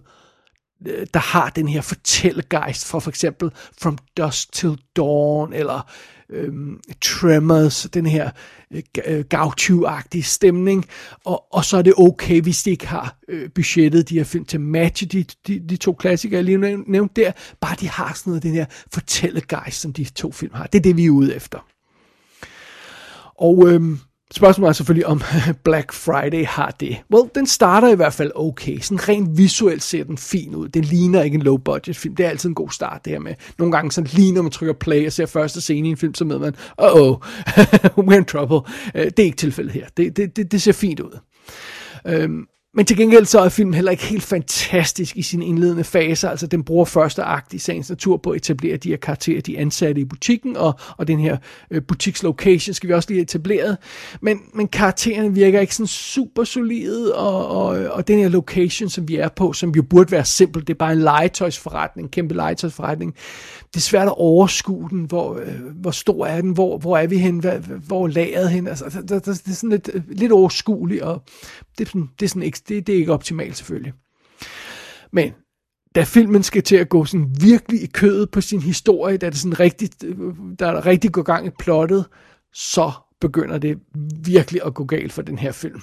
øh, 0.87 1.07
der 1.13 1.19
har 1.19 1.49
den 1.49 1.67
her 1.67 1.81
fortællegejst 1.81 2.85
fra 2.85 2.99
for 2.99 3.09
eksempel 3.09 3.51
From 3.81 3.97
Dusk 4.17 4.51
Till 4.51 4.77
Dawn, 4.95 5.53
eller 5.53 5.91
øhm, 6.29 6.79
Tremors, 7.01 7.87
den 7.93 8.05
her 8.05 8.29
øh, 8.71 8.83
øh 9.05 9.25
gautiv-agtige 9.29 10.23
stemning, 10.23 10.85
og, 11.25 11.53
og 11.53 11.65
så 11.65 11.77
er 11.77 11.81
det 11.81 11.93
okay, 11.97 12.41
hvis 12.41 12.63
de 12.63 12.69
ikke 12.69 12.87
har 12.87 13.17
øh, 13.27 13.49
budgettet 13.55 14.09
de 14.09 14.17
her 14.17 14.23
film 14.23 14.45
til 14.45 14.59
matche 14.61 15.07
de, 15.07 15.25
de, 15.47 15.59
de 15.69 15.77
to 15.77 15.93
klassikere, 15.93 16.37
jeg 16.37 16.45
lige 16.45 16.77
nævnte 16.87 17.21
der, 17.21 17.31
bare 17.61 17.75
de 17.79 17.89
har 17.89 18.13
sådan 18.13 18.31
noget, 18.31 18.43
den 18.43 18.53
her 18.53 18.65
fortællegejst, 18.93 19.81
som 19.81 19.93
de 19.93 20.03
to 20.03 20.31
film 20.31 20.53
har. 20.53 20.67
Det 20.67 20.79
er 20.79 20.83
det, 20.83 20.97
vi 20.97 21.05
er 21.05 21.09
ude 21.09 21.35
efter. 21.35 21.59
Og 23.39 23.69
øhm, 23.69 23.99
spørgsmålet 24.33 24.69
er 24.69 24.73
selvfølgelig, 24.73 25.07
om 25.07 25.21
Black 25.63 25.93
Friday 25.93 26.45
har 26.45 26.75
det. 26.79 26.97
Well, 27.13 27.29
den 27.35 27.47
starter 27.47 27.89
i 27.89 27.95
hvert 27.95 28.13
fald 28.13 28.31
okay. 28.35 28.79
Sådan 28.79 29.09
rent 29.09 29.37
visuelt 29.37 29.83
ser 29.83 30.03
den 30.03 30.17
fin 30.17 30.55
ud. 30.55 30.67
Den 30.67 30.83
ligner 30.83 31.23
ikke 31.23 31.35
en 31.35 31.41
low-budget 31.41 31.97
film. 31.97 32.15
Det 32.15 32.25
er 32.25 32.29
altid 32.29 32.49
en 32.49 32.55
god 32.55 32.69
start, 32.69 33.05
det 33.05 33.13
her 33.13 33.19
med. 33.19 33.33
Nogle 33.57 33.71
gange 33.71 33.91
så 33.91 34.01
lige 34.13 34.31
når 34.31 34.41
man 34.41 34.51
trykker 34.51 34.73
play 34.73 35.05
og 35.05 35.11
ser 35.11 35.25
første 35.25 35.61
scene 35.61 35.87
i 35.87 35.91
en 35.91 35.97
film, 35.97 36.13
så 36.13 36.25
med 36.25 36.39
man, 36.39 36.55
oh 36.77 37.01
oh, 37.01 37.17
we're 38.05 38.17
in 38.17 38.25
trouble. 38.25 38.73
Øh, 38.95 39.05
det 39.05 39.19
er 39.19 39.23
ikke 39.23 39.37
tilfældet 39.37 39.73
her. 39.73 39.87
Det, 39.97 40.17
det, 40.17 40.35
det, 40.35 40.51
det 40.51 40.61
ser 40.61 40.71
fint 40.71 40.99
ud. 40.99 41.19
Øhm, 42.07 42.45
men 42.73 42.85
til 42.85 42.97
gengæld 42.97 43.25
så 43.25 43.39
er 43.39 43.49
filmen 43.49 43.73
heller 43.73 43.91
ikke 43.91 44.05
helt 44.05 44.23
fantastisk 44.23 45.17
i 45.17 45.21
sine 45.21 45.45
indledende 45.45 45.83
faser. 45.83 46.29
Altså 46.29 46.47
den 46.47 46.63
bruger 46.63 46.85
første 46.85 47.23
akt 47.23 47.53
i 47.53 47.57
sagens 47.57 47.89
natur 47.89 48.17
på 48.17 48.29
at 48.29 48.37
etablere 48.37 48.77
de 48.77 48.89
her 48.89 48.97
karakterer, 48.97 49.41
de 49.41 49.57
ansatte 49.57 50.01
i 50.01 50.05
butikken, 50.05 50.57
og, 50.57 50.79
og 50.97 51.07
den 51.07 51.19
her 51.19 51.37
øh, 51.71 51.81
butikslocation 51.83 52.73
skal 52.73 52.89
vi 52.89 52.93
også 52.93 53.09
lige 53.09 53.21
etableret. 53.21 53.77
Men, 54.21 54.39
men 54.53 54.67
karaktererne 54.67 55.33
virker 55.33 55.59
ikke 55.59 55.75
sådan 55.75 55.87
super 55.87 56.43
solide, 56.43 57.15
og, 57.15 57.47
og, 57.47 57.67
og 57.67 58.07
den 58.07 58.19
her 58.19 58.29
location, 58.29 58.89
som 58.89 59.07
vi 59.07 59.15
er 59.15 59.29
på, 59.29 59.53
som 59.53 59.69
jo 59.71 59.83
burde 59.83 60.11
være 60.11 60.25
simpel, 60.25 60.61
det 60.61 60.69
er 60.69 60.77
bare 60.77 60.91
en 60.91 60.99
legetøjsforretning, 60.99 62.05
en 62.05 62.11
kæmpe 62.11 62.35
legetøjsforretning. 62.35 63.15
Det 63.73 63.75
er 63.75 63.81
svært 63.81 64.07
at 64.07 64.13
overskue 64.17 64.89
den, 64.89 65.03
hvor, 65.03 65.35
øh, 65.35 65.61
hvor 65.75 65.91
stor 65.91 66.25
er 66.25 66.41
den, 66.41 66.51
hvor, 66.51 66.77
hvor 66.77 66.97
er 66.97 67.07
vi 67.07 67.17
hen, 67.17 67.39
hvor, 67.39 67.51
hvor 67.87 68.03
er 68.03 68.11
lageret 68.11 68.49
hen. 68.49 68.67
Altså, 68.67 68.83
altså 68.83 69.01
det, 69.01 69.09
det, 69.09 69.25
det 69.25 69.51
er 69.51 69.55
sådan 69.55 69.69
lidt, 69.69 69.89
øh, 69.93 70.01
lidt 70.07 70.31
overskueligt, 70.31 71.01
og 71.01 71.23
det 71.77 71.85
er 71.85 71.89
sådan, 71.89 72.09
det 72.19 72.25
er 72.25 72.29
sådan 72.29 72.43
ikke 72.43 72.58
det, 72.67 72.87
det 72.87 72.95
er 72.95 72.99
ikke 72.99 73.13
optimalt 73.13 73.57
selvfølgelig. 73.57 73.93
Men 75.11 75.33
da 75.95 76.03
filmen 76.03 76.43
skal 76.43 76.63
til 76.63 76.75
at 76.75 76.89
gå 76.89 77.05
sådan 77.05 77.35
virkelig 77.41 77.83
i 77.83 77.87
kødet 77.87 78.31
på 78.31 78.41
sin 78.41 78.61
historie, 78.61 79.17
da 79.17 79.29
det 79.29 79.37
sådan 79.37 79.59
rigtig, 79.59 79.89
øh, 80.03 80.15
der 80.59 80.67
er 80.67 80.85
rigtig 80.85 81.11
går 81.11 81.21
gang 81.21 81.47
i 81.47 81.51
plottet, 81.59 82.05
så 82.53 82.91
begynder 83.21 83.57
det 83.57 83.79
virkelig 84.23 84.61
at 84.65 84.73
gå 84.73 84.85
galt 84.85 85.13
for 85.13 85.21
den 85.21 85.37
her 85.37 85.51
film. 85.51 85.81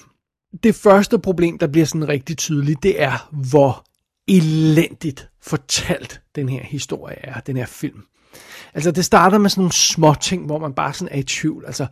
Det 0.63 0.75
første 0.75 1.19
problem, 1.19 1.57
der 1.57 1.67
bliver 1.67 1.85
sådan 1.85 2.09
rigtig 2.09 2.37
tydeligt, 2.37 2.83
det 2.83 3.01
er, 3.01 3.29
hvor 3.49 3.85
elendigt 4.27 5.29
fortalt 5.41 6.21
den 6.35 6.49
her 6.49 6.63
historie 6.63 7.25
er, 7.25 7.39
den 7.39 7.57
her 7.57 7.65
film. 7.65 8.01
Altså, 8.73 8.91
det 8.91 9.05
starter 9.05 9.37
med 9.37 9.49
sådan 9.49 9.61
nogle 9.61 9.71
små 9.71 10.13
ting, 10.21 10.45
hvor 10.45 10.59
man 10.59 10.73
bare 10.73 10.93
sådan 10.93 11.13
er 11.13 11.19
i 11.19 11.23
tvivl. 11.23 11.65
Altså, 11.65 11.87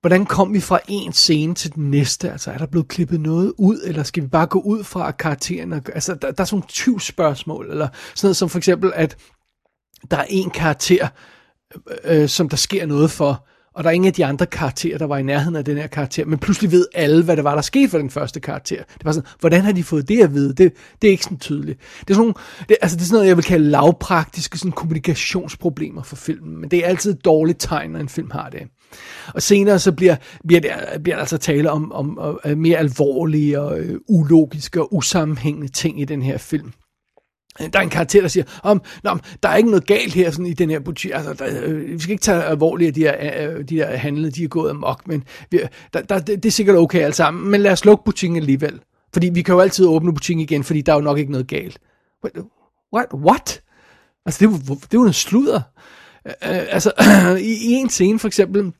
hvordan 0.00 0.26
kom 0.26 0.54
vi 0.54 0.60
fra 0.60 0.80
en 0.88 1.12
scene 1.12 1.54
til 1.54 1.74
den 1.74 1.90
næste? 1.90 2.32
Altså, 2.32 2.50
er 2.50 2.58
der 2.58 2.66
blevet 2.66 2.88
klippet 2.88 3.20
noget 3.20 3.52
ud, 3.58 3.80
eller 3.84 4.02
skal 4.02 4.22
vi 4.22 4.28
bare 4.28 4.46
gå 4.46 4.60
ud 4.60 4.84
fra 4.84 5.10
karakteren? 5.10 5.72
Altså, 5.72 6.14
der, 6.14 6.30
der 6.30 6.40
er 6.40 6.44
sådan 6.44 6.62
nogle 6.86 7.00
spørgsmål, 7.00 7.70
eller 7.70 7.88
sådan 8.14 8.26
noget 8.26 8.36
som 8.36 8.48
for 8.48 8.58
eksempel, 8.58 8.92
at 8.94 9.16
der 10.10 10.16
er 10.16 10.26
en 10.28 10.50
karakter, 10.50 11.08
øh, 12.04 12.22
øh, 12.22 12.28
som 12.28 12.48
der 12.48 12.56
sker 12.56 12.86
noget 12.86 13.10
for, 13.10 13.46
og 13.74 13.84
der 13.84 13.90
er 13.90 13.94
ingen 13.94 14.06
af 14.06 14.12
de 14.12 14.24
andre 14.24 14.46
karakterer, 14.46 14.98
der 14.98 15.04
var 15.04 15.18
i 15.18 15.22
nærheden 15.22 15.56
af 15.56 15.64
den 15.64 15.76
her 15.76 15.86
karakter, 15.86 16.24
men 16.24 16.38
pludselig 16.38 16.70
ved 16.70 16.86
alle, 16.94 17.24
hvad 17.24 17.36
det 17.36 17.44
var, 17.44 17.54
der 17.54 17.62
skete 17.62 17.88
for 17.88 17.98
den 17.98 18.10
første 18.10 18.40
karakter. 18.40 18.76
Det 18.76 19.04
var 19.04 19.12
sådan, 19.12 19.28
hvordan 19.40 19.64
har 19.64 19.72
de 19.72 19.84
fået 19.84 20.08
det 20.08 20.22
at 20.22 20.34
vide? 20.34 20.54
Det, 20.54 20.72
det 21.02 21.08
er 21.08 21.12
ikke 21.12 21.24
sådan 21.24 21.38
tydeligt. 21.38 21.80
Det 22.00 22.10
er 22.10 22.14
sådan, 22.14 22.22
nogle, 22.22 22.34
det, 22.68 22.76
altså 22.82 22.96
det 22.96 23.02
er 23.02 23.06
sådan 23.06 23.16
noget, 23.16 23.28
jeg 23.28 23.36
vil 23.36 23.44
kalde 23.44 23.70
lavpraktiske 23.70 24.58
sådan 24.58 24.72
kommunikationsproblemer 24.72 26.02
for 26.02 26.16
filmen, 26.16 26.56
men 26.60 26.70
det 26.70 26.78
er 26.78 26.88
altid 26.88 27.10
et 27.10 27.24
dårligt 27.24 27.60
tegn, 27.60 27.90
når 27.90 28.00
en 28.00 28.08
film 28.08 28.30
har 28.30 28.50
det. 28.50 28.62
Og 29.34 29.42
senere 29.42 29.78
så 29.78 29.92
bliver, 29.92 30.16
bliver, 30.46 30.60
der, 30.60 30.98
bliver 30.98 31.16
der 31.16 31.20
altså 31.20 31.38
tale 31.38 31.70
om, 31.70 31.92
om, 31.92 32.18
om 32.18 32.40
øh, 32.44 32.58
mere 32.58 32.78
alvorlige 32.78 33.60
og 33.60 33.78
øh, 33.78 34.00
ulogiske 34.08 34.80
og 34.82 34.94
usammenhængende 34.94 35.68
ting 35.68 36.00
i 36.00 36.04
den 36.04 36.22
her 36.22 36.38
film. 36.38 36.72
Der 37.58 37.78
er 37.78 37.82
en 37.82 37.90
karakter, 37.90 38.20
der 38.20 38.28
siger, 38.28 38.44
om, 38.62 38.82
Nå, 39.04 39.18
der 39.42 39.48
er 39.48 39.56
ikke 39.56 39.70
noget 39.70 39.86
galt 39.86 40.14
her 40.14 40.30
sådan, 40.30 40.46
i 40.46 40.52
den 40.52 40.70
her 40.70 40.80
butik. 40.80 41.10
Altså, 41.14 41.32
der, 41.32 41.62
øh, 41.62 41.92
vi 41.92 41.98
skal 41.98 42.12
ikke 42.12 42.22
tage 42.22 42.44
alvorligt, 42.44 42.88
at 42.88 42.94
de 42.94 43.00
her, 43.00 43.50
øh, 43.50 43.68
de 43.68 43.74
her 43.74 43.96
handlede, 43.96 44.30
de 44.30 44.44
er 44.44 44.48
gået 44.48 44.70
amok, 44.70 45.06
men 45.06 45.24
vi, 45.50 45.60
der, 45.92 46.02
der, 46.02 46.18
det, 46.18 46.42
det 46.42 46.46
er 46.46 46.52
sikkert 46.52 46.76
okay 46.76 47.00
alt 47.00 47.16
sammen. 47.16 47.50
Men 47.50 47.60
lad 47.60 47.72
os 47.72 47.84
lukke 47.84 48.04
butikken 48.04 48.36
alligevel. 48.36 48.80
Fordi 49.12 49.28
vi 49.28 49.42
kan 49.42 49.54
jo 49.54 49.60
altid 49.60 49.86
åbne 49.86 50.14
butikken 50.14 50.40
igen, 50.40 50.64
fordi 50.64 50.80
der 50.80 50.92
er 50.92 50.96
jo 50.96 51.02
nok 51.02 51.18
ikke 51.18 51.32
noget 51.32 51.46
galt. 51.46 51.78
What? 52.94 53.06
What? 53.14 53.62
Altså, 54.26 54.38
det 54.40 54.46
er 54.46 54.50
jo, 54.50 54.74
det 54.74 54.84
er 54.84 54.88
jo 54.94 55.00
noget 55.00 55.14
sludder. 55.14 55.60
Øh, 56.26 56.32
øh, 56.32 56.66
altså, 56.70 56.92
i, 57.40 57.52
i 57.52 57.72
en 57.72 57.90
scene 57.90 58.18
for 58.18 58.26
eksempel, 58.26 58.72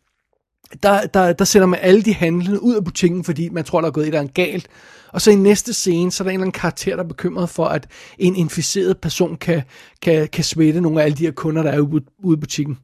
der, 0.83 1.07
der, 1.07 1.33
der 1.33 1.45
sender 1.45 1.67
man 1.67 1.81
alle 1.83 2.03
de 2.03 2.15
handlende 2.15 2.63
ud 2.63 2.75
af 2.75 2.85
butikken, 2.85 3.25
fordi 3.25 3.49
man 3.49 3.65
tror, 3.65 3.81
der 3.81 3.89
er 3.89 3.93
gået 3.93 4.05
et 4.05 4.07
eller 4.07 4.21
andet 4.21 4.35
galt. 4.35 4.69
Og 5.13 5.21
så 5.21 5.31
i 5.31 5.35
næste 5.35 5.73
scene, 5.73 6.13
så 6.13 6.23
er 6.23 6.25
der 6.25 6.31
en 6.31 6.35
eller 6.35 6.43
anden 6.43 6.61
karakter, 6.61 6.97
der 6.97 7.03
er 7.03 7.09
bekymret 7.09 7.51
for, 7.51 7.67
at 7.67 7.89
en 8.19 8.37
inficeret 8.37 8.99
person 8.99 9.37
kan, 9.37 9.63
kan, 10.03 10.29
kan 10.29 10.45
smitte 10.45 10.81
nogle 10.81 11.01
af 11.01 11.05
alle 11.05 11.17
de 11.17 11.25
her 11.25 11.33
kunder, 11.33 11.63
der 11.63 11.71
er 11.71 11.81
ude, 11.81 12.05
ude 12.19 12.37
i 12.37 12.41
butikken. 12.41 12.79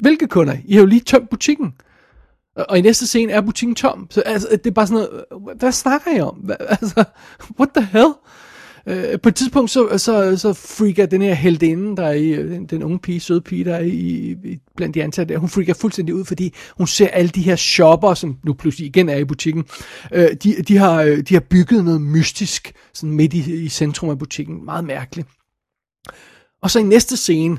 Hvilke 0.00 0.28
kunder? 0.28 0.56
I 0.64 0.72
har 0.72 0.80
jo 0.80 0.86
lige 0.86 1.00
tømt 1.00 1.30
butikken. 1.30 1.74
Og 2.56 2.78
i 2.78 2.80
næste 2.80 3.06
scene 3.06 3.32
er 3.32 3.40
butikken 3.40 3.74
tom. 3.74 4.06
Så 4.10 4.20
altså, 4.20 4.48
det 4.50 4.66
er 4.66 4.70
bare 4.70 4.86
sådan 4.86 5.06
noget, 5.30 5.58
hvad 5.58 5.72
snakker 5.72 6.16
I 6.16 6.20
om? 6.20 6.34
Hvad, 6.34 6.56
altså, 6.80 7.04
what 7.58 7.70
the 7.76 7.84
hell? 7.84 8.12
Øh, 8.86 9.20
på 9.20 9.28
et 9.28 9.34
tidspunkt, 9.34 9.70
så, 9.70 9.98
så, 9.98 10.36
så 10.36 10.52
freaker 10.52 11.06
den 11.06 11.22
her 11.22 11.34
heldinde, 11.34 11.96
der 11.96 12.06
er 12.06 12.12
i, 12.12 12.28
øh, 12.28 12.50
den, 12.50 12.66
den 12.66 12.82
unge 12.82 12.98
pige, 12.98 13.20
søde 13.20 13.40
pige, 13.40 13.64
der 13.64 13.74
er 13.74 13.80
i, 13.80 13.90
i, 14.44 14.58
blandt 14.76 14.94
de 14.94 15.02
ansatte 15.02 15.34
der, 15.34 15.40
hun 15.40 15.48
freaker 15.48 15.74
fuldstændig 15.74 16.14
ud, 16.14 16.24
fordi 16.24 16.54
hun 16.76 16.86
ser 16.86 17.08
alle 17.08 17.28
de 17.28 17.42
her 17.42 17.56
shopper, 17.56 18.14
som 18.14 18.38
nu 18.44 18.52
pludselig 18.52 18.86
igen 18.86 19.08
er 19.08 19.16
i 19.16 19.24
butikken, 19.24 19.64
øh, 20.12 20.30
de, 20.42 20.62
de, 20.62 20.76
har, 20.76 21.02
øh, 21.02 21.18
de 21.18 21.34
har 21.34 21.40
bygget 21.40 21.84
noget 21.84 22.00
mystisk, 22.00 22.72
sådan 22.94 23.16
midt 23.16 23.34
i, 23.34 23.64
i 23.64 23.68
centrum 23.68 24.10
af 24.10 24.18
butikken. 24.18 24.64
Meget 24.64 24.84
mærkeligt. 24.84 25.28
Og 26.62 26.70
så 26.70 26.78
i 26.78 26.82
næste 26.82 27.16
scene, 27.16 27.58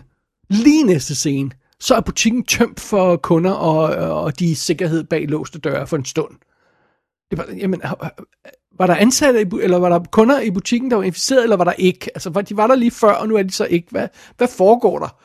lige 0.49 0.83
næste 0.83 1.15
scene, 1.15 1.51
så 1.79 1.95
er 1.95 2.01
butikken 2.01 2.43
tømt 2.43 2.79
for 2.79 3.15
kunder, 3.15 3.51
og, 3.51 3.83
og 4.23 4.39
de 4.39 4.51
er 4.51 4.55
sikkerhed 4.55 5.03
bag 5.03 5.27
låste 5.27 5.59
døre 5.59 5.87
for 5.87 5.97
en 5.97 6.05
stund. 6.05 6.33
Det 7.31 7.39
er 7.39 7.43
bare, 7.43 7.55
jamen, 7.57 7.81
var 8.77 8.87
der 8.87 8.95
ansatte, 8.95 9.41
i, 9.41 9.45
eller 9.61 9.77
var 9.77 9.89
der 9.89 9.99
kunder 10.11 10.41
i 10.41 10.51
butikken, 10.51 10.91
der 10.91 10.97
var 10.97 11.03
inficeret, 11.03 11.43
eller 11.43 11.55
var 11.55 11.63
der 11.63 11.73
ikke? 11.77 12.09
Altså, 12.15 12.29
de 12.29 12.57
var 12.57 12.67
der 12.67 12.75
lige 12.75 12.91
før, 12.91 13.11
og 13.11 13.27
nu 13.27 13.35
er 13.35 13.43
de 13.43 13.51
så 13.51 13.65
ikke. 13.65 13.87
Hvad, 13.91 14.07
hvad 14.37 14.47
foregår 14.47 14.99
der? 14.99 15.15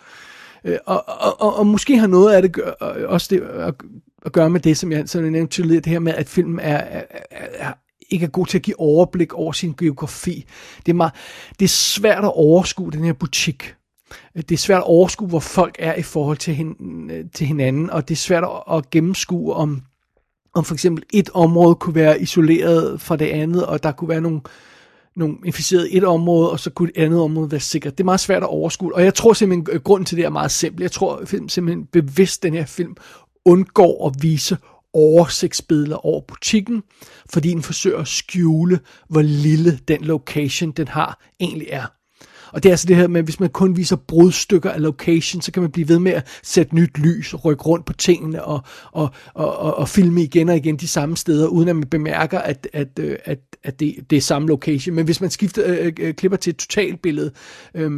Øh, 0.64 0.78
og, 0.86 1.04
og, 1.06 1.40
og, 1.40 1.56
og 1.56 1.66
måske 1.66 1.98
har 1.98 2.06
noget 2.06 2.34
af 2.34 2.42
det 2.42 2.52
gør, 2.52 2.70
også 3.08 3.28
det 3.30 3.40
at, 3.40 3.74
at 4.26 4.32
gøre 4.32 4.50
med 4.50 4.60
det, 4.60 4.76
som 4.76 4.92
jeg, 4.92 5.08
som 5.08 5.22
jeg 5.22 5.30
nævnte 5.30 5.54
tidligere, 5.54 5.80
det 5.80 5.92
her 5.92 5.98
med, 5.98 6.14
at 6.14 6.28
filmen 6.28 6.60
er, 6.60 6.76
er, 6.76 7.02
er, 7.30 7.46
er 7.58 7.72
ikke 8.10 8.24
er 8.24 8.30
god 8.30 8.46
til 8.46 8.58
at 8.58 8.62
give 8.62 8.80
overblik 8.80 9.34
over 9.34 9.52
sin 9.52 9.74
geografi. 9.78 10.44
Det 10.86 10.92
er, 10.92 10.96
meget, 10.96 11.12
det 11.58 11.64
er 11.64 11.68
svært 11.68 12.24
at 12.24 12.32
overskue 12.34 12.92
den 12.92 13.04
her 13.04 13.12
butik. 13.12 13.74
Øh, 14.34 14.42
det 14.42 14.52
er 14.52 14.58
svært 14.58 14.78
at 14.78 14.86
overskue, 14.86 15.28
hvor 15.28 15.40
folk 15.40 15.76
er 15.78 15.94
i 15.94 16.02
forhold 16.02 16.36
til, 16.36 16.54
hin, 16.54 17.10
øh, 17.12 17.24
til 17.34 17.46
hinanden, 17.46 17.90
og 17.90 18.08
det 18.08 18.14
er 18.14 18.18
svært 18.18 18.44
at, 18.44 18.76
at 18.76 18.90
gennemskue, 18.90 19.54
om, 19.54 19.82
om 20.58 20.64
for 20.64 20.74
eksempel 20.74 21.04
et 21.12 21.30
område 21.34 21.74
kunne 21.74 21.94
være 21.94 22.22
isoleret 22.22 23.00
fra 23.00 23.16
det 23.16 23.26
andet, 23.26 23.66
og 23.66 23.82
der 23.82 23.92
kunne 23.92 24.08
være 24.08 24.20
nogle, 24.20 24.40
nogle 25.16 25.36
inficerede 25.44 25.92
et 25.92 26.04
område, 26.04 26.50
og 26.50 26.60
så 26.60 26.70
kunne 26.70 26.90
et 26.96 27.02
andet 27.02 27.20
område 27.20 27.50
være 27.50 27.60
sikkert. 27.60 27.98
Det 27.98 28.04
er 28.04 28.04
meget 28.04 28.20
svært 28.20 28.42
at 28.42 28.48
overskue, 28.48 28.94
og 28.94 29.04
jeg 29.04 29.14
tror 29.14 29.32
simpelthen, 29.32 29.76
at 29.76 29.84
grunden 29.84 30.06
til 30.06 30.16
det 30.16 30.24
er 30.24 30.30
meget 30.30 30.50
simpel. 30.50 30.82
Jeg 30.82 30.92
tror 30.92 31.22
film 31.24 31.48
simpelthen 31.48 31.86
bevidst, 31.86 32.42
den 32.42 32.54
her 32.54 32.66
film 32.66 32.96
undgår 33.44 34.08
at 34.08 34.22
vise 34.22 34.56
oversigtsbilleder 34.92 36.06
over 36.06 36.20
butikken, 36.20 36.82
fordi 37.30 37.48
den 37.48 37.62
forsøger 37.62 37.98
at 37.98 38.08
skjule, 38.08 38.80
hvor 39.08 39.22
lille 39.22 39.78
den 39.88 40.00
location, 40.00 40.70
den 40.70 40.88
har, 40.88 41.20
egentlig 41.40 41.68
er. 41.70 41.97
Og 42.52 42.62
det 42.62 42.68
er 42.68 42.72
altså 42.72 42.86
det 42.86 42.96
her 42.96 43.08
med, 43.08 43.18
at 43.18 43.24
hvis 43.24 43.40
man 43.40 43.48
kun 43.48 43.76
viser 43.76 43.96
brudstykker 43.96 44.70
af 44.70 44.82
location, 44.82 45.42
så 45.42 45.52
kan 45.52 45.62
man 45.62 45.70
blive 45.70 45.88
ved 45.88 45.98
med 45.98 46.12
at 46.12 46.26
sætte 46.42 46.74
nyt 46.74 46.98
lys 46.98 47.34
og 47.34 47.44
rykke 47.44 47.62
rundt 47.62 47.86
på 47.86 47.92
tingene 47.92 48.44
og, 48.44 48.60
og, 48.92 49.10
og, 49.34 49.58
og, 49.58 49.78
og 49.78 49.88
filme 49.88 50.22
igen 50.22 50.48
og 50.48 50.56
igen 50.56 50.76
de 50.76 50.88
samme 50.88 51.16
steder, 51.16 51.46
uden 51.46 51.68
at 51.68 51.76
man 51.76 51.88
bemærker, 51.88 52.38
at, 52.38 52.68
at, 52.72 52.88
øh, 53.00 53.16
at, 53.24 53.38
at 53.64 53.80
det, 53.80 53.96
det 54.10 54.16
er 54.16 54.20
samme 54.20 54.48
location. 54.48 54.94
Men 54.94 55.04
hvis 55.04 55.20
man 55.20 55.30
skifter 55.30 55.62
øh, 55.66 55.86
øh, 55.86 55.92
øh 55.98 56.14
klipper 56.14 56.36
til 56.36 56.50
et 56.50 56.56
totalbillede, 56.56 57.30
øh, 57.74 57.90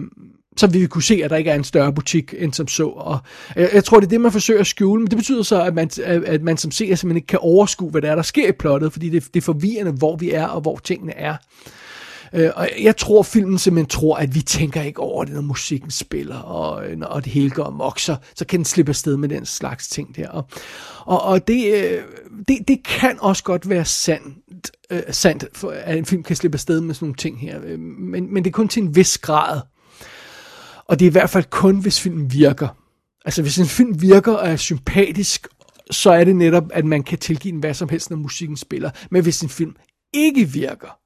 så 0.56 0.66
vil 0.66 0.80
vi 0.80 0.86
kunne 0.86 1.02
se, 1.02 1.20
at 1.24 1.30
der 1.30 1.36
ikke 1.36 1.50
er 1.50 1.54
en 1.54 1.64
større 1.64 1.92
butik 1.92 2.34
end 2.38 2.52
som 2.52 2.68
så. 2.68 2.86
Og 2.86 3.18
jeg, 3.56 3.70
jeg 3.74 3.84
tror, 3.84 4.00
det 4.00 4.06
er 4.06 4.10
det, 4.10 4.20
man 4.20 4.32
forsøger 4.32 4.60
at 4.60 4.66
skjule, 4.66 5.00
men 5.00 5.10
det 5.10 5.16
betyder 5.16 5.42
så, 5.42 5.62
at 5.62 5.74
man, 5.74 5.90
at, 6.04 6.24
at 6.24 6.42
man 6.42 6.56
som 6.56 6.70
seer 6.70 6.94
simpelthen 6.94 7.16
ikke 7.16 7.26
kan 7.26 7.38
overskue, 7.42 7.90
hvad 7.90 8.02
der 8.02 8.10
er, 8.10 8.14
der 8.14 8.22
sker 8.22 8.48
i 8.48 8.52
plottet, 8.52 8.92
fordi 8.92 9.08
det, 9.08 9.34
det 9.34 9.40
er 9.40 9.44
forvirrende, 9.44 9.92
hvor 9.92 10.16
vi 10.16 10.30
er 10.30 10.46
og 10.46 10.60
hvor 10.60 10.80
tingene 10.84 11.12
er. 11.12 11.36
Øh, 12.32 12.50
og 12.56 12.68
jeg 12.82 12.96
tror, 12.96 13.22
filmen 13.22 13.58
simpelthen 13.58 13.88
tror, 13.88 14.16
at 14.16 14.34
vi 14.34 14.40
tænker 14.40 14.82
ikke 14.82 15.00
over 15.00 15.24
det, 15.24 15.34
når 15.34 15.40
musikken 15.40 15.90
spiller, 15.90 16.38
og, 16.38 16.86
øh, 16.86 16.98
og 17.00 17.24
det 17.24 17.32
hele 17.32 17.50
går 17.50 17.64
amok, 17.64 17.98
så, 17.98 18.16
så 18.34 18.44
kan 18.46 18.58
den 18.58 18.64
slippe 18.64 18.90
afsted 18.90 19.16
med 19.16 19.28
den 19.28 19.46
slags 19.46 19.88
ting 19.88 20.16
der. 20.16 20.28
Og, 20.28 20.48
og, 21.06 21.22
og 21.22 21.48
det, 21.48 21.74
øh, 21.74 22.02
det, 22.48 22.58
det 22.68 22.84
kan 22.84 23.18
også 23.20 23.44
godt 23.44 23.68
være 23.68 23.84
sandt, 23.84 24.70
øh, 24.90 25.02
sandt, 25.10 25.44
for, 25.54 25.70
at 25.70 25.98
en 25.98 26.06
film 26.06 26.22
kan 26.22 26.36
slippe 26.36 26.56
afsted 26.56 26.80
med 26.80 26.94
sådan 26.94 27.06
nogle 27.06 27.16
ting 27.16 27.40
her, 27.40 27.60
øh, 27.64 27.78
men, 27.78 28.34
men 28.34 28.44
det 28.44 28.50
er 28.50 28.54
kun 28.54 28.68
til 28.68 28.82
en 28.82 28.96
vis 28.96 29.18
grad. 29.18 29.60
Og 30.84 30.98
det 30.98 31.06
er 31.06 31.10
i 31.10 31.12
hvert 31.12 31.30
fald 31.30 31.44
kun, 31.50 31.78
hvis 31.78 32.00
filmen 32.00 32.32
virker. 32.32 32.68
Altså, 33.24 33.42
hvis 33.42 33.58
en 33.58 33.66
film 33.66 34.02
virker 34.02 34.32
og 34.32 34.48
er 34.48 34.56
sympatisk, 34.56 35.48
så 35.90 36.10
er 36.10 36.24
det 36.24 36.36
netop, 36.36 36.64
at 36.72 36.84
man 36.84 37.02
kan 37.02 37.18
tilgive 37.18 37.52
den 37.52 37.60
hvad 37.60 37.74
som 37.74 37.88
helst, 37.88 38.10
når 38.10 38.16
musikken 38.16 38.56
spiller. 38.56 38.90
Men 39.10 39.22
hvis 39.22 39.40
en 39.40 39.48
film 39.48 39.76
ikke 40.12 40.44
virker, 40.44 40.99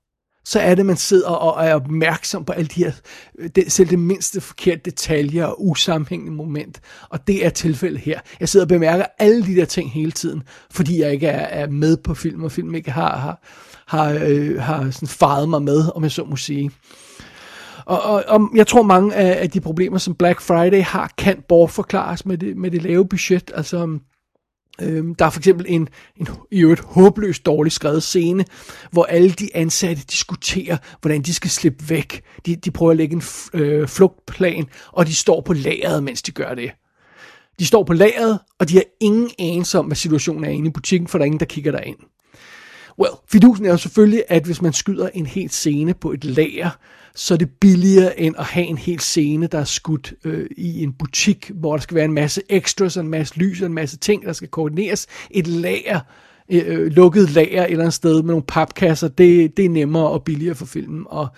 så 0.44 0.60
er 0.60 0.74
det, 0.74 0.86
man 0.86 0.96
sidder 0.96 1.28
og 1.28 1.66
er 1.66 1.74
opmærksom 1.74 2.44
på 2.44 2.52
alle 2.52 2.66
de 2.66 2.84
her, 2.84 2.92
øh, 3.38 3.50
det, 3.54 3.72
selv 3.72 3.90
det 3.90 3.98
mindste 3.98 4.40
forkerte 4.40 4.80
detaljer 4.84 5.44
og 5.46 5.66
usammenhængende 5.66 6.32
moment. 6.32 6.80
Og 7.08 7.26
det 7.26 7.46
er 7.46 7.50
tilfældet 7.50 8.00
her. 8.00 8.20
Jeg 8.40 8.48
sidder 8.48 8.64
og 8.64 8.68
bemærker 8.68 9.04
alle 9.18 9.46
de 9.46 9.56
der 9.56 9.64
ting 9.64 9.92
hele 9.92 10.12
tiden, 10.12 10.42
fordi 10.70 11.00
jeg 11.00 11.12
ikke 11.12 11.26
er, 11.26 11.62
er 11.62 11.70
med 11.70 11.96
på 11.96 12.14
film, 12.14 12.44
og 12.44 12.52
film 12.52 12.74
ikke 12.74 12.90
har, 12.90 13.16
har, 13.16 13.40
har, 13.86 14.18
øh, 14.24 14.60
har 14.62 14.90
sådan 14.90 15.08
faret 15.08 15.48
mig 15.48 15.62
med, 15.62 15.84
om 15.94 16.02
jeg 16.02 16.12
så 16.12 16.24
må 16.24 16.36
sige. 16.36 16.70
Og, 17.86 18.02
og, 18.02 18.24
og 18.28 18.50
jeg 18.54 18.66
tror 18.66 18.82
mange 18.82 19.14
af, 19.14 19.42
af 19.42 19.50
de 19.50 19.60
problemer, 19.60 19.98
som 19.98 20.14
Black 20.14 20.40
Friday 20.40 20.82
har, 20.82 21.12
kan 21.18 21.42
bortforklares 21.48 22.26
med 22.26 22.38
det, 22.38 22.56
med 22.56 22.70
det 22.70 22.82
lave 22.82 23.08
budget. 23.08 23.52
Altså, 23.54 23.98
Øhm, 24.82 25.14
der 25.14 25.24
er 25.24 25.30
for 25.30 25.40
eksempel 25.40 25.66
en, 25.68 25.88
en 26.16 26.28
i 26.50 26.60
øvrigt 26.60 26.80
håbløst 26.80 27.46
dårligt 27.46 27.74
skrevet 27.74 28.02
scene, 28.02 28.44
hvor 28.90 29.04
alle 29.04 29.30
de 29.30 29.56
ansatte 29.56 30.02
diskuterer, 30.10 30.76
hvordan 31.00 31.22
de 31.22 31.34
skal 31.34 31.50
slippe 31.50 31.90
væk. 31.90 32.22
De, 32.46 32.56
de 32.56 32.70
prøver 32.70 32.90
at 32.90 32.96
lægge 32.96 33.14
en 33.14 33.22
f- 33.22 33.48
øh, 33.52 33.88
flugtplan, 33.88 34.66
og 34.92 35.06
de 35.06 35.14
står 35.14 35.40
på 35.40 35.52
lageret, 35.52 36.02
mens 36.04 36.22
de 36.22 36.32
gør 36.32 36.54
det. 36.54 36.70
De 37.58 37.66
står 37.66 37.84
på 37.84 37.92
lageret, 37.92 38.38
og 38.58 38.68
de 38.68 38.74
har 38.74 38.84
ingen 39.00 39.30
anelse 39.38 39.78
om, 39.78 39.86
hvad 39.86 39.96
situationen 39.96 40.44
er 40.44 40.48
inde 40.48 40.68
i 40.68 40.72
butikken, 40.72 41.08
for 41.08 41.18
der 41.18 41.22
er 41.22 41.26
ingen, 41.26 41.40
der 41.40 41.46
kigger 41.46 41.72
derind. 41.72 41.98
Well, 42.98 43.12
fidusen 43.30 43.66
er 43.66 43.70
jo 43.70 43.76
selvfølgelig, 43.76 44.22
at 44.28 44.44
hvis 44.44 44.62
man 44.62 44.72
skyder 44.72 45.08
en 45.14 45.26
helt 45.26 45.52
scene 45.52 45.94
på 45.94 46.12
et 46.12 46.24
lager, 46.24 46.70
så 47.14 47.34
er 47.34 47.38
det 47.38 47.50
billigere 47.50 48.20
end 48.20 48.34
at 48.38 48.44
have 48.44 48.66
en 48.66 48.78
hel 48.78 49.00
scene, 49.00 49.46
der 49.46 49.58
er 49.58 49.64
skudt 49.64 50.14
øh, 50.24 50.46
i 50.56 50.82
en 50.82 50.92
butik, 50.92 51.50
hvor 51.54 51.76
der 51.76 51.82
skal 51.82 51.94
være 51.94 52.04
en 52.04 52.12
masse 52.12 52.42
extras, 52.48 52.96
og 52.96 53.04
en 53.04 53.10
masse 53.10 53.36
lys 53.36 53.60
og 53.60 53.66
en 53.66 53.74
masse 53.74 53.96
ting, 53.96 54.24
der 54.24 54.32
skal 54.32 54.48
koordineres. 54.48 55.06
Et 55.30 55.46
lager, 55.46 56.00
øh, 56.48 56.62
øh, 56.66 56.86
lukket 56.86 57.30
lager 57.30 57.62
et 57.62 57.70
eller 57.70 57.84
andet 57.84 57.94
sted 57.94 58.22
med 58.22 58.32
nogle 58.32 58.42
papkasser, 58.48 59.08
det, 59.08 59.56
det 59.56 59.64
er 59.64 59.68
nemmere 59.70 60.08
og 60.08 60.24
billigere 60.24 60.54
for 60.54 60.66
filmen. 60.66 61.04
Og 61.06 61.28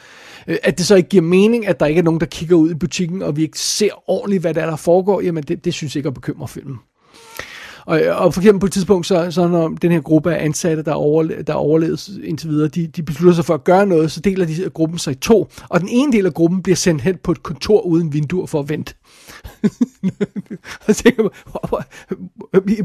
øh, 0.47 0.57
at 0.63 0.79
det 0.79 0.87
så 0.87 0.95
ikke 0.95 1.09
giver 1.09 1.23
mening, 1.23 1.67
at 1.67 1.81
der 1.81 1.87
ikke 1.87 1.99
er 1.99 2.05
nogen, 2.05 2.21
der 2.21 2.27
kigger 2.27 2.57
ud 2.57 2.71
i 2.71 2.75
butikken, 2.75 3.23
og 3.23 3.37
vi 3.37 3.43
ikke 3.43 3.59
ser 3.59 4.11
ordentligt, 4.11 4.41
hvad 4.41 4.55
der, 4.55 4.63
er, 4.63 4.71
der 4.71 4.77
foregår, 4.77 5.21
jamen 5.21 5.43
det, 5.43 5.65
det 5.65 5.75
synes 5.75 5.95
jeg 5.95 6.01
ikke 6.01 6.09
at 6.09 6.15
bekymre 6.15 6.49
filmen. 6.49 6.77
Og, 7.87 8.01
og 8.01 8.35
for 8.35 8.41
eksempel 8.41 8.61
på 8.61 8.67
et 8.67 8.73
tidspunkt, 8.73 9.07
så, 9.07 9.31
så 9.31 9.49
når 9.49 9.69
den 9.69 9.93
her 9.93 10.01
gruppe 10.01 10.35
af 10.35 10.45
ansatte, 10.45 10.83
der, 10.83 10.95
overle- 10.95 11.43
der 11.43 11.53
overlevet 11.53 12.21
indtil 12.25 12.49
videre, 12.49 12.69
de, 12.69 12.87
de 12.87 13.03
beslutter 13.03 13.35
sig 13.35 13.45
for 13.45 13.55
at 13.55 13.65
gøre 13.65 13.87
noget, 13.87 14.13
så 14.13 14.21
deler 14.21 14.47
de 14.47 14.71
gruppen 14.75 14.99
sig 14.99 15.11
i 15.11 15.15
to. 15.15 15.49
Og 15.69 15.81
den 15.81 15.89
ene 15.89 16.13
del 16.13 16.27
af 16.27 16.35
gruppen 16.35 16.63
bliver 16.63 16.77
sendt 16.77 17.03
hen 17.03 17.17
på 17.23 17.33
et 17.33 17.43
kontor 17.43 17.81
uden 17.81 18.13
vinduer 18.13 18.47
for 18.47 18.61
at 18.61 18.69
vente. 18.69 18.95
og 20.87 20.95
så 20.95 21.03
tænker 21.03 21.23
man, 21.23 21.33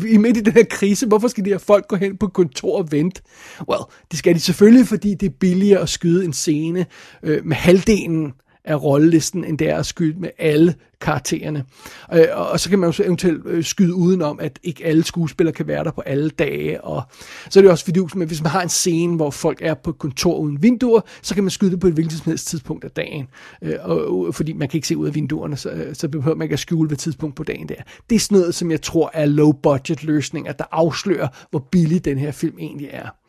i 0.10 0.17
midt 0.17 0.38
i 0.38 0.41
den 0.41 0.53
her 0.53 0.63
krise, 0.70 1.08
hvorfor 1.08 1.27
skal 1.27 1.46
de 1.46 1.50
her 1.50 1.58
folk 1.58 1.88
gå 1.88 1.96
hen 1.96 2.17
på 2.17 2.25
et 2.25 2.34
kontor 2.34 2.77
og 2.77 2.91
vente? 2.91 3.22
Well, 3.70 3.81
det 4.12 4.20
skal 4.20 4.36
de 4.36 4.39
selvfølgelig, 4.39 4.88
fordi 4.88 5.13
det 5.13 5.25
er 5.25 5.34
billigere 5.39 5.81
at 5.81 5.89
skyde 5.89 6.25
en 6.25 6.34
scene 6.34 6.86
øh, 7.24 7.46
med 7.46 7.55
halvdelen 7.55 8.34
af 8.65 8.83
rollelisten, 8.83 9.45
end 9.45 9.57
det 9.57 9.69
er 9.69 9.77
at 9.77 9.85
skyde 9.85 10.19
med 10.19 10.29
alle 10.37 10.75
karaktererne. 11.01 11.65
Øh, 12.13 12.25
og, 12.33 12.59
så 12.59 12.69
kan 12.69 12.79
man 12.79 12.87
jo 12.87 12.91
så 12.91 13.03
eventuelt 13.03 13.45
øh, 13.45 13.63
skyde 13.63 13.93
udenom, 13.93 14.39
at 14.39 14.59
ikke 14.63 14.85
alle 14.85 15.03
skuespillere 15.03 15.53
kan 15.53 15.67
være 15.67 15.83
der 15.83 15.91
på 15.91 16.01
alle 16.01 16.29
dage. 16.29 16.83
Og 16.83 17.03
så 17.49 17.59
er 17.59 17.61
det 17.61 17.71
også 17.71 17.85
fordi, 17.85 17.99
men 18.15 18.27
hvis 18.27 18.41
man 18.41 18.51
har 18.51 18.61
en 18.61 18.69
scene, 18.69 19.15
hvor 19.15 19.29
folk 19.29 19.59
er 19.61 19.73
på 19.73 19.89
et 19.89 19.97
kontor 19.97 20.37
uden 20.37 20.63
vinduer, 20.63 21.01
så 21.21 21.33
kan 21.33 21.43
man 21.43 21.51
skyde 21.51 21.71
det 21.71 21.79
på 21.79 21.87
et 21.87 21.93
hvilket 21.93 22.17
som 22.17 22.29
helst 22.29 22.47
tidspunkt 22.47 22.83
af 22.83 22.91
dagen. 22.91 23.27
Øh, 23.61 23.75
og, 23.81 24.25
og, 24.25 24.35
fordi 24.35 24.53
man 24.53 24.69
kan 24.69 24.77
ikke 24.77 24.87
se 24.87 24.97
ud 24.97 25.07
af 25.07 25.15
vinduerne, 25.15 25.57
så, 25.57 25.69
øh, 25.69 25.95
så 25.95 26.09
behøver 26.09 26.37
man 26.37 26.45
ikke 26.45 26.53
at 26.53 26.59
skjule, 26.59 26.87
hvad 26.87 26.97
tidspunkt 26.97 27.35
på 27.35 27.43
dagen 27.43 27.69
det 27.69 27.75
er. 27.79 27.83
Det 28.09 28.15
er 28.15 28.19
sådan 28.19 28.37
noget, 28.37 28.55
som 28.55 28.71
jeg 28.71 28.81
tror 28.81 29.11
er 29.13 29.25
low-budget 29.25 30.03
løsninger, 30.03 30.51
der 30.51 30.65
afslører, 30.71 31.27
hvor 31.49 31.67
billig 31.71 32.05
den 32.05 32.17
her 32.17 32.31
film 32.31 32.55
egentlig 32.59 32.89
er. 32.91 33.20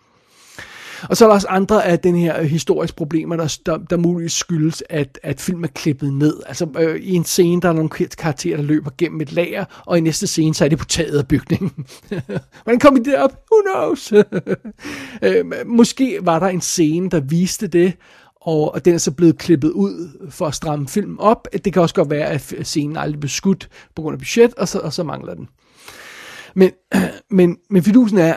Og 1.09 1.17
så 1.17 1.25
er 1.25 1.29
der 1.29 1.35
også 1.35 1.49
andre 1.49 1.87
af 1.87 1.99
den 1.99 2.17
her 2.17 2.41
øh, 2.41 2.45
historiske 2.45 2.97
problemer, 2.97 3.37
der, 3.37 3.59
der, 3.67 3.77
der 3.77 3.97
muligvis 3.97 4.33
skyldes, 4.33 4.83
at, 4.91 5.19
at 5.23 5.41
film 5.41 5.65
er 5.65 5.69
klippet 5.69 6.13
ned. 6.13 6.37
Altså 6.47 6.67
øh, 6.79 7.01
i 7.01 7.15
en 7.15 7.25
scene, 7.25 7.63
der 7.63 7.69
er 7.69 7.73
nogle 7.73 7.91
karakterer, 7.91 8.57
der 8.57 8.65
løber 8.65 8.91
gennem 8.99 9.21
et 9.21 9.33
lager, 9.33 9.65
og 9.87 9.99
i 9.99 10.01
næste 10.01 10.27
scene, 10.27 10.55
så 10.55 10.65
er 10.65 10.69
det 10.69 10.79
på 10.79 10.85
taget 10.85 11.19
af 11.19 11.29
bygningen. 11.29 11.87
Hvordan 12.65 12.81
kom 12.81 12.97
det 12.97 13.05
derop? 13.05 13.33
Who 13.53 13.73
knows? 13.73 14.13
øh, 15.23 15.45
måske 15.67 16.19
var 16.23 16.39
der 16.39 16.47
en 16.47 16.61
scene, 16.61 17.11
der 17.11 17.21
viste 17.21 17.67
det, 17.67 17.93
og, 18.41 18.75
og 18.75 18.85
den 18.85 18.95
er 18.95 18.99
så 18.99 19.11
blevet 19.11 19.39
klippet 19.39 19.71
ud 19.71 20.29
for 20.31 20.47
at 20.47 20.55
stramme 20.55 20.89
filmen 20.89 21.19
op. 21.19 21.49
Det 21.65 21.73
kan 21.73 21.83
også 21.83 21.95
godt 21.95 22.11
være, 22.11 22.27
at 22.27 22.55
scenen 22.63 22.97
aldrig 22.97 23.21
blev 23.21 23.29
skudt 23.29 23.69
på 23.97 24.03
grund 24.03 24.15
af 24.15 24.19
budget, 24.19 24.55
og 24.55 24.69
så, 24.69 24.79
og 24.79 24.93
så 24.93 25.03
mangler 25.03 25.35
den. 25.35 25.49
Men, 26.55 26.71
men, 27.31 27.57
men 27.71 27.83
fidusen 27.83 28.19
er, 28.19 28.37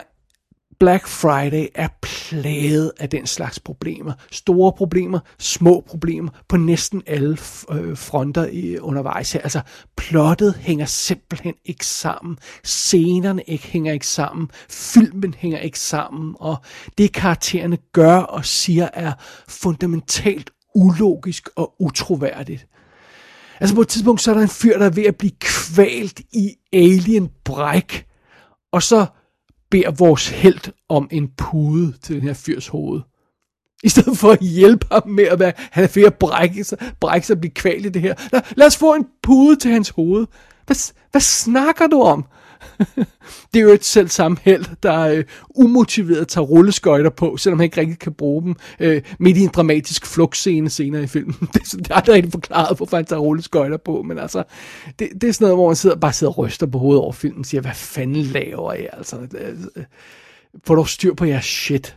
Black 0.80 1.06
Friday 1.06 1.66
er 1.74 1.88
plaget 2.30 2.92
af 2.98 3.08
den 3.08 3.26
slags 3.26 3.60
problemer. 3.60 4.12
Store 4.30 4.72
problemer, 4.72 5.18
små 5.38 5.84
problemer 5.86 6.30
på 6.48 6.56
næsten 6.56 7.02
alle 7.06 7.38
øh, 7.70 7.96
fronter 7.96 8.46
i, 8.46 8.78
undervejs 8.78 9.32
her. 9.32 9.40
Altså, 9.40 9.60
plottet 9.96 10.54
hænger 10.54 10.86
simpelthen 10.86 11.54
ikke 11.64 11.86
sammen. 11.86 12.38
Scenerne 12.64 13.42
ikke 13.46 13.66
hænger 13.66 13.92
ikke 13.92 14.06
sammen. 14.06 14.50
Filmen 14.70 15.34
hænger 15.38 15.58
ikke 15.58 15.78
sammen. 15.78 16.34
Og 16.40 16.56
det 16.98 17.12
karaktererne 17.12 17.78
gør 17.92 18.16
og 18.16 18.44
siger 18.44 18.88
er 18.92 19.12
fundamentalt 19.48 20.50
ulogisk 20.74 21.48
og 21.56 21.74
utroværdigt. 21.80 22.66
Altså 23.60 23.74
på 23.74 23.80
et 23.80 23.88
tidspunkt, 23.88 24.22
så 24.22 24.30
er 24.30 24.34
der 24.34 24.42
en 24.42 24.48
fyr, 24.48 24.78
der 24.78 24.86
er 24.86 24.90
ved 24.90 25.04
at 25.04 25.16
blive 25.16 25.32
kvalt 25.40 26.20
i 26.32 26.54
alien 26.72 27.28
bræk. 27.44 28.06
Og 28.72 28.82
så 28.82 29.06
beder 29.70 29.90
vores 29.90 30.28
held 30.28 30.72
om 30.88 31.08
en 31.10 31.28
pude 31.36 31.94
til 32.02 32.14
den 32.14 32.22
her 32.22 32.34
fyrs 32.34 32.68
hoved. 32.68 33.00
I 33.82 33.88
stedet 33.88 34.18
for 34.18 34.30
at 34.30 34.40
hjælpe 34.40 34.86
ham 34.92 35.08
med 35.08 35.24
at 35.24 35.38
være, 35.38 35.52
han 35.56 35.84
er 35.84 35.88
ved 35.94 36.04
at 36.04 36.14
brække 36.14 36.64
sig, 36.64 36.78
brække 37.00 37.26
sig 37.26 37.34
og 37.34 37.40
blive 37.40 37.54
kvalt 37.54 37.86
i 37.86 37.88
det 37.88 38.02
her. 38.02 38.14
Lad, 38.32 38.40
lad 38.56 38.66
os 38.66 38.76
få 38.76 38.94
en 38.94 39.06
pude 39.22 39.56
til 39.56 39.70
hans 39.70 39.88
hoved. 39.88 40.26
Hvad, 40.66 40.92
hvad 41.10 41.20
snakker 41.20 41.86
du 41.86 42.02
om? 42.02 42.24
det 43.52 43.58
er 43.58 43.60
jo 43.60 43.68
et 43.68 43.84
selv 43.84 44.08
samme 44.08 44.36
held, 44.42 44.64
der 44.82 45.00
øh, 45.00 45.24
umotiveret 45.54 46.28
tager 46.28 46.44
rulleskøjter 46.44 47.10
på, 47.10 47.36
selvom 47.36 47.58
han 47.58 47.64
ikke 47.64 47.80
rigtig 47.80 47.98
kan 47.98 48.12
bruge 48.12 48.42
dem, 48.42 48.54
øh, 48.80 49.02
midt 49.18 49.36
i 49.36 49.40
en 49.40 49.50
dramatisk 49.54 50.06
flugtscene 50.06 50.70
senere 50.70 51.02
i 51.02 51.06
filmen. 51.06 51.34
det, 51.54 51.62
det 51.72 51.90
er 51.90 51.94
aldrig 51.94 52.14
rigtig 52.14 52.32
forklaret, 52.32 52.76
hvorfor 52.76 52.96
han 52.96 53.06
tager 53.06 53.20
rulleskøjter 53.20 53.76
på, 53.76 54.02
men 54.02 54.18
altså, 54.18 54.42
det, 54.98 55.08
det 55.20 55.28
er 55.28 55.32
sådan 55.32 55.44
noget, 55.44 55.56
hvor 55.56 55.66
man 55.66 55.76
sidder, 55.76 55.96
bare 55.96 56.12
sidder 56.12 56.32
og 56.32 56.38
ryster 56.38 56.66
på 56.66 56.78
hovedet 56.78 57.02
over 57.02 57.12
filmen 57.12 57.40
og 57.40 57.46
siger, 57.46 57.60
hvad 57.60 57.74
fanden 57.74 58.22
laver 58.22 58.72
jeg? 58.72 58.88
Altså, 58.92 59.16
øh, 59.16 59.58
øh 59.76 59.84
får 60.64 60.74
du 60.74 60.84
styr 60.84 61.14
på 61.14 61.24
jeres 61.24 61.44
shit. 61.44 61.94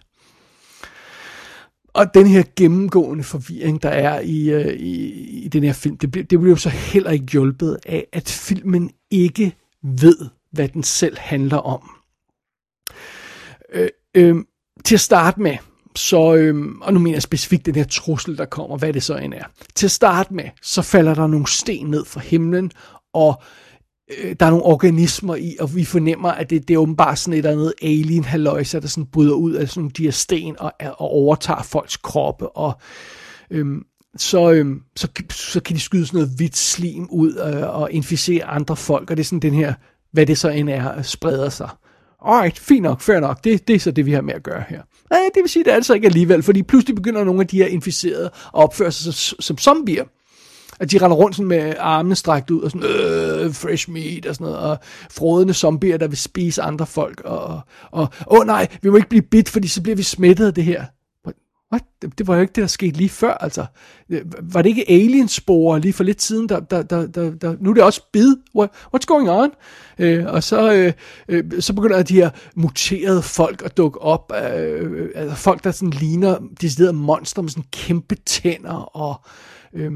Og 1.93 2.13
den 2.13 2.27
her 2.27 2.43
gennemgående 2.55 3.23
forvirring, 3.23 3.83
der 3.83 3.89
er 3.89 4.19
i, 4.19 4.49
øh, 4.49 4.73
i, 4.73 5.09
i 5.45 5.47
den 5.47 5.63
her 5.63 5.73
film, 5.73 5.97
det, 5.97 6.13
det 6.13 6.39
bliver 6.39 6.49
jo 6.49 6.55
så 6.55 6.69
heller 6.69 7.11
ikke 7.11 7.25
hjulpet 7.31 7.77
af, 7.85 8.07
at 8.13 8.29
filmen 8.29 8.91
ikke 9.11 9.55
ved, 9.83 10.17
hvad 10.51 10.67
den 10.67 10.83
selv 10.83 11.17
handler 11.17 11.57
om. 11.57 11.89
Øh, 13.73 13.89
øh, 14.15 14.35
til 14.85 14.95
at 14.95 15.01
starte 15.01 15.41
med, 15.41 15.57
så, 15.95 16.35
øh, 16.35 16.65
og 16.81 16.93
nu 16.93 16.99
mener 16.99 17.15
jeg 17.15 17.21
specifikt 17.21 17.65
den 17.65 17.75
her 17.75 17.83
trussel, 17.83 18.37
der 18.37 18.45
kommer, 18.45 18.77
hvad 18.77 18.93
det 18.93 19.03
så 19.03 19.15
end 19.17 19.33
er. 19.33 19.43
Til 19.75 19.87
at 19.87 19.91
starte 19.91 20.33
med, 20.33 20.49
så 20.61 20.81
falder 20.81 21.13
der 21.13 21.27
nogle 21.27 21.47
sten 21.47 21.87
ned 21.87 22.05
fra 22.05 22.19
himlen, 22.19 22.71
og 23.13 23.41
øh, 24.17 24.35
der 24.39 24.45
er 24.45 24.49
nogle 24.49 24.65
organismer 24.65 25.35
i, 25.35 25.55
og 25.59 25.75
vi 25.75 25.85
fornemmer, 25.85 26.31
at 26.31 26.49
det, 26.49 26.67
det 26.67 26.73
er 26.73 26.77
åbenbart 26.77 27.19
sådan 27.19 27.33
et 27.33 27.37
eller 27.37 27.51
andet 27.51 27.73
alien 27.81 28.23
haløjse, 28.23 28.79
der 28.79 28.87
sådan 28.87 29.05
bryder 29.11 29.33
ud 29.33 29.53
af 29.53 29.69
sådan 29.69 29.89
de 29.89 30.03
her 30.03 30.11
sten 30.11 30.55
og, 30.59 30.73
og 30.79 31.09
overtager 31.09 31.63
folks 31.63 31.97
kroppe, 31.97 32.49
og 32.49 32.79
øhm, 33.51 33.83
så, 34.17 34.51
øhm, 34.51 34.81
så, 34.95 35.07
så 35.31 35.59
kan 35.59 35.75
de 35.75 35.81
skyde 35.81 36.05
sådan 36.05 36.17
noget 36.17 36.33
hvidt 36.37 36.57
slim 36.57 37.07
ud 37.11 37.37
øh, 37.37 37.75
og 37.75 37.91
inficere 37.91 38.45
andre 38.45 38.75
folk, 38.75 39.11
og 39.11 39.17
det 39.17 39.23
er 39.23 39.25
sådan 39.25 39.39
den 39.39 39.53
her 39.53 39.73
hvad 40.11 40.25
det 40.25 40.37
så 40.37 40.49
end 40.49 40.69
er, 40.69 41.01
spreder 41.01 41.49
sig. 41.49 41.69
Alright, 42.25 42.59
fint 42.59 42.83
nok, 42.83 43.01
fair 43.01 43.19
nok, 43.19 43.43
det, 43.43 43.67
det 43.67 43.75
er 43.75 43.79
så 43.79 43.91
det, 43.91 44.05
vi 44.05 44.11
har 44.11 44.21
med 44.21 44.33
at 44.33 44.43
gøre 44.43 44.63
her. 44.69 44.81
Nej, 45.09 45.19
det 45.35 45.41
vil 45.41 45.49
sige, 45.49 45.63
det 45.63 45.71
er 45.71 45.75
altså 45.75 45.93
ikke 45.93 46.07
alligevel, 46.07 46.43
fordi 46.43 46.63
pludselig 46.63 46.95
begynder 46.95 47.23
nogle 47.23 47.41
af 47.41 47.47
de 47.47 47.57
her 47.57 47.67
inficerede 47.67 48.25
at 48.25 48.31
opføre 48.53 48.91
sig 48.91 49.13
som, 49.13 49.39
som 49.39 49.57
zombier. 49.57 50.03
At 50.79 50.91
de 50.91 50.97
render 50.97 51.17
rundt 51.17 51.35
sådan 51.35 51.47
med 51.47 51.73
armene 51.79 52.15
strakt 52.15 52.49
ud, 52.49 52.61
og 52.61 52.71
sådan, 52.71 52.89
øh, 52.89 53.53
fresh 53.53 53.89
meat 53.89 54.25
og 54.25 54.35
sådan 54.35 54.45
noget, 54.45 54.59
og 54.59 54.77
frodende 55.11 55.53
zombier, 55.53 55.97
der 55.97 56.07
vil 56.07 56.17
spise 56.17 56.61
andre 56.61 56.85
folk, 56.85 57.21
og, 57.25 57.61
og, 57.91 58.01
åh 58.01 58.39
oh, 58.39 58.45
nej, 58.45 58.67
vi 58.81 58.89
må 58.89 58.95
ikke 58.95 59.09
blive 59.09 59.21
bit, 59.21 59.49
fordi 59.49 59.67
så 59.67 59.81
bliver 59.81 59.95
vi 59.95 60.03
smittet 60.03 60.47
af 60.47 60.53
det 60.53 60.63
her. 60.63 60.85
What? 61.71 61.83
Det, 62.17 62.27
var 62.27 62.35
jo 62.35 62.41
ikke 62.41 62.53
det, 62.55 62.61
der 62.61 62.67
skete 62.67 62.97
lige 62.97 63.09
før, 63.09 63.33
altså. 63.33 63.65
Var 64.41 64.61
det 64.61 64.69
ikke 64.69 64.91
aliensporer 64.91 65.77
lige 65.77 65.93
for 65.93 66.03
lidt 66.03 66.21
siden, 66.21 66.49
der, 66.49 66.59
der, 66.59 66.81
der, 66.81 67.07
der, 67.07 67.31
der 67.31 67.55
nu 67.59 67.69
er 67.69 67.73
det 67.73 67.83
også 67.83 68.01
bid? 68.13 68.35
What, 68.55 68.69
what's 68.95 69.05
going 69.05 69.29
on? 69.29 69.49
Øh, 69.99 70.25
og 70.25 70.43
så, 70.43 70.73
øh, 70.73 70.93
øh, 71.29 71.61
så 71.61 71.73
begynder 71.73 72.03
de 72.03 72.13
her 72.13 72.29
muterede 72.55 73.21
folk 73.21 73.61
at 73.65 73.77
dukke 73.77 74.01
op, 74.01 74.31
øh, 74.53 75.09
altså 75.15 75.35
folk, 75.35 75.63
der 75.63 75.71
sådan 75.71 75.89
ligner 75.89 76.37
deciderede 76.61 76.93
monster 76.93 77.41
med 77.41 77.49
sådan 77.49 77.69
kæmpe 77.71 78.15
tænder, 78.15 78.95
og, 78.95 79.21
øh, 79.73 79.91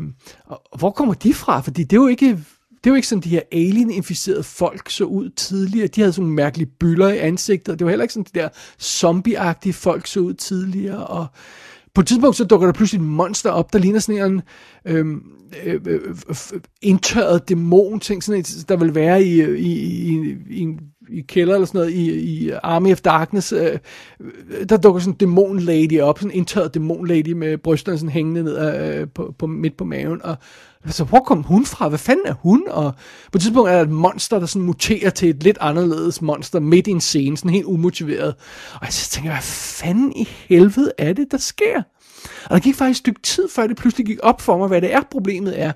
og 0.46 0.78
hvor 0.78 0.92
kommer 0.92 1.14
de 1.14 1.34
fra? 1.34 1.60
Fordi 1.60 1.84
det 1.84 1.94
er 1.94 2.02
jo 2.02 2.08
ikke 2.08 2.40
det 2.84 2.90
er 2.90 2.92
jo 2.92 2.96
ikke 2.96 3.08
sådan, 3.08 3.22
de 3.22 3.30
her 3.30 3.42
alien-inficerede 3.52 4.44
folk 4.44 4.90
så 4.90 5.06
ud 5.06 5.30
tidligere. 5.30 5.88
De 5.88 6.02
havde 6.02 6.14
sådan 6.14 6.24
nogle 6.24 6.36
mærkelige 6.36 6.70
byller 6.80 7.08
i 7.08 7.18
ansigtet. 7.18 7.80
Det 7.80 7.86
var 7.86 7.92
heller 7.92 8.04
ikke 8.04 8.14
sådan, 8.14 8.28
de 8.34 8.40
der 8.40 8.50
zombie 8.82 9.74
folk 9.74 10.08
så 10.08 10.20
ud 10.20 10.34
tidligere. 10.34 11.08
Og 11.08 11.28
på 11.94 12.02
et 12.02 12.08
tidspunkt 12.08 12.38
så 12.38 12.44
dukker 12.44 12.68
der 12.68 12.74
pludselig 12.74 13.00
et 13.00 13.06
monster 13.06 13.50
op, 13.50 13.74
der 13.74 13.80
ligner 13.80 14.00
sådan 14.00 14.32
en 14.32 14.42
øhm, 14.86 15.24
øh, 15.64 15.82
øh, 15.88 16.16
indtørret 16.82 17.50
dæmon, 17.50 18.00
ting, 18.00 18.24
sådan 18.24 18.40
et, 18.40 18.66
der 18.70 18.76
vil 18.76 18.96
være 18.96 19.24
i, 19.24 19.44
i, 19.44 19.72
i, 19.82 20.36
i 20.50 20.60
en 20.60 20.80
i 21.10 21.22
kælder 21.22 21.54
eller 21.54 21.66
sådan 21.66 21.80
noget, 21.80 21.94
i, 21.94 22.20
i 22.20 22.52
Army 22.64 22.92
of 22.92 23.02
Darkness, 23.02 23.54
øh, 23.54 23.78
øh 24.20 24.70
der 24.70 24.78
dukker 24.78 25.02
sådan 25.02 25.14
en 25.14 25.18
dæmon 25.18 25.60
lady 25.60 26.02
op, 26.02 26.20
sådan 26.20 26.32
en 26.32 26.38
indtørret 26.38 26.74
dæmon 26.74 27.08
lady 27.08 27.32
med 27.32 27.58
brysterne 27.58 27.98
sådan 27.98 28.10
hængende 28.10 28.44
ned 28.44 28.98
øh, 29.00 29.08
på, 29.16 29.36
på, 29.40 29.48
midt 29.48 29.78
på 29.78 29.86
maven, 29.86 30.22
og 30.24 30.36
så 30.88 31.04
hvor 31.04 31.20
kom 31.20 31.44
hun 31.44 31.66
fra? 31.66 31.90
Hvad 31.90 32.00
fanden 32.00 32.26
er 32.26 32.34
hun? 32.34 32.64
Og 32.68 32.94
på 33.32 33.38
et 33.38 33.42
tidspunkt 33.42 33.70
er 33.70 33.76
der 33.76 33.82
et 33.82 33.90
monster, 33.90 34.40
der 34.40 34.46
sådan 34.46 34.66
muterer 34.66 35.10
til 35.10 35.30
et 35.30 35.44
lidt 35.44 35.58
anderledes 35.62 36.22
monster 36.22 36.60
midt 36.60 36.88
i 36.88 36.92
en 36.92 37.02
scene, 37.02 37.38
sådan 37.38 37.52
helt 37.52 37.66
umotiveret. 37.66 38.36
Og 38.82 38.94
så 38.94 39.10
tænker 39.10 39.30
jeg, 39.30 39.36
hvad 39.36 39.44
fanden 39.44 40.14
i 40.16 40.28
helvede 40.48 40.92
er 40.98 41.14
det, 41.14 41.32
der 41.32 41.38
sker? 41.38 41.82
Og 42.46 42.50
der 42.50 42.60
gik 42.60 42.76
faktisk 42.76 42.98
et 42.98 43.04
stykke 43.04 43.22
tid, 43.22 43.50
før 43.50 43.68
det 43.68 43.78
pludselig 43.78 44.06
gik 44.06 44.20
op 44.24 44.42
for 44.42 44.58
mig, 44.58 44.68
hvad 44.68 44.82
det 44.82 44.94
er, 44.94 45.02
problemet 45.12 45.62
er. 45.62 45.72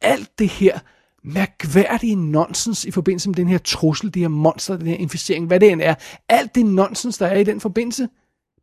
Alt 0.00 0.38
det 0.38 0.48
her 0.48 0.78
mærkværdige 1.24 2.16
nonsens 2.16 2.84
i 2.84 2.90
forbindelse 2.90 3.28
med 3.28 3.36
den 3.36 3.48
her 3.48 3.58
trussel, 3.58 4.14
det 4.14 4.22
her 4.22 4.28
monster, 4.28 4.76
den 4.76 4.86
her 4.86 4.96
inficering, 4.96 5.46
hvad 5.46 5.60
det 5.60 5.72
end 5.72 5.82
er. 5.82 5.94
Alt 6.28 6.54
det 6.54 6.66
nonsens, 6.66 7.18
der 7.18 7.26
er 7.26 7.38
i 7.38 7.44
den 7.44 7.60
forbindelse, 7.60 8.08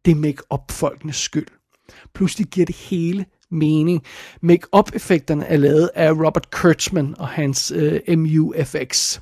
det 0.05 0.11
er 0.11 0.15
make-up-folkenes 0.15 1.15
skyld. 1.15 1.47
Pludselig 2.13 2.47
giver 2.47 2.65
det 2.65 2.75
hele 2.75 3.25
mening. 3.51 4.03
Make-up-effekterne 4.41 5.45
er 5.45 5.57
lavet 5.57 5.89
af 5.95 6.11
Robert 6.11 6.49
Kurtzman 6.51 7.15
og 7.19 7.27
hans 7.27 7.71
øh, 7.75 8.19
MUFX. 8.19 9.19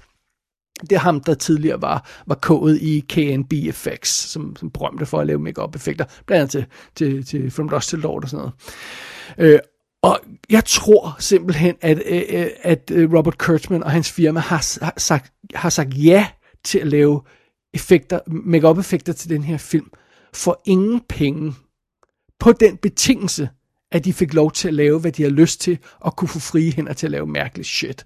Det 0.82 0.92
er 0.92 1.00
ham, 1.00 1.20
der 1.20 1.34
tidligere 1.34 1.82
var, 1.82 2.10
var 2.28 2.36
kodet 2.36 2.82
i 2.82 3.06
KNB 3.10 3.54
Effects, 3.54 4.10
som, 4.10 4.56
som 4.56 4.72
berømte 4.72 5.06
for 5.06 5.20
at 5.20 5.28
lave 5.28 5.40
make-up 5.40 5.76
effekter, 5.76 6.06
blandt 6.26 6.56
andet 6.56 6.68
til, 6.96 7.16
til, 7.16 7.26
til 7.26 7.52
From 7.52 7.70
Dust 7.70 7.90
to 7.90 7.98
Lord 7.98 8.24
og 8.24 8.30
sådan 8.30 8.52
noget. 9.38 9.54
Øh, 9.54 9.60
og 10.04 10.20
jeg 10.50 10.66
tror 10.66 11.16
simpelthen, 11.20 11.76
at, 11.82 11.98
øh, 12.06 12.48
at 12.62 12.92
øh, 12.92 13.14
Robert 13.14 13.38
Kurtzman 13.38 13.84
og 13.84 13.92
hans 13.92 14.12
firma 14.12 14.40
har, 14.40 14.86
har, 14.86 14.94
sagt, 14.98 15.34
har 15.56 15.70
sagt 15.70 15.98
ja 15.98 16.28
til 16.64 16.80
at 16.80 16.88
lave 16.88 17.22
effekter, 17.74 18.20
make-up 18.28 18.78
effekter 18.78 19.14
til 19.14 19.30
den 19.30 19.44
her 19.44 19.58
film, 19.58 19.92
for 20.34 20.62
ingen 20.66 21.02
penge, 21.10 21.54
på 22.40 22.52
den 22.52 22.78
betingelse, 22.78 23.50
at 23.94 24.06
de 24.06 24.14
fik 24.14 24.34
lov 24.34 24.52
til 24.52 24.68
at 24.68 24.74
lave, 24.74 25.00
hvad 25.00 25.12
de 25.12 25.24
har 25.24 25.30
lyst 25.30 25.62
til, 25.62 25.78
og 26.00 26.16
kunne 26.16 26.28
få 26.28 26.40
frie 26.40 26.74
hænder 26.74 26.94
til 26.94 27.08
at 27.08 27.12
lave 27.12 27.28
mærkeligt 27.28 27.68
shit. 27.68 28.06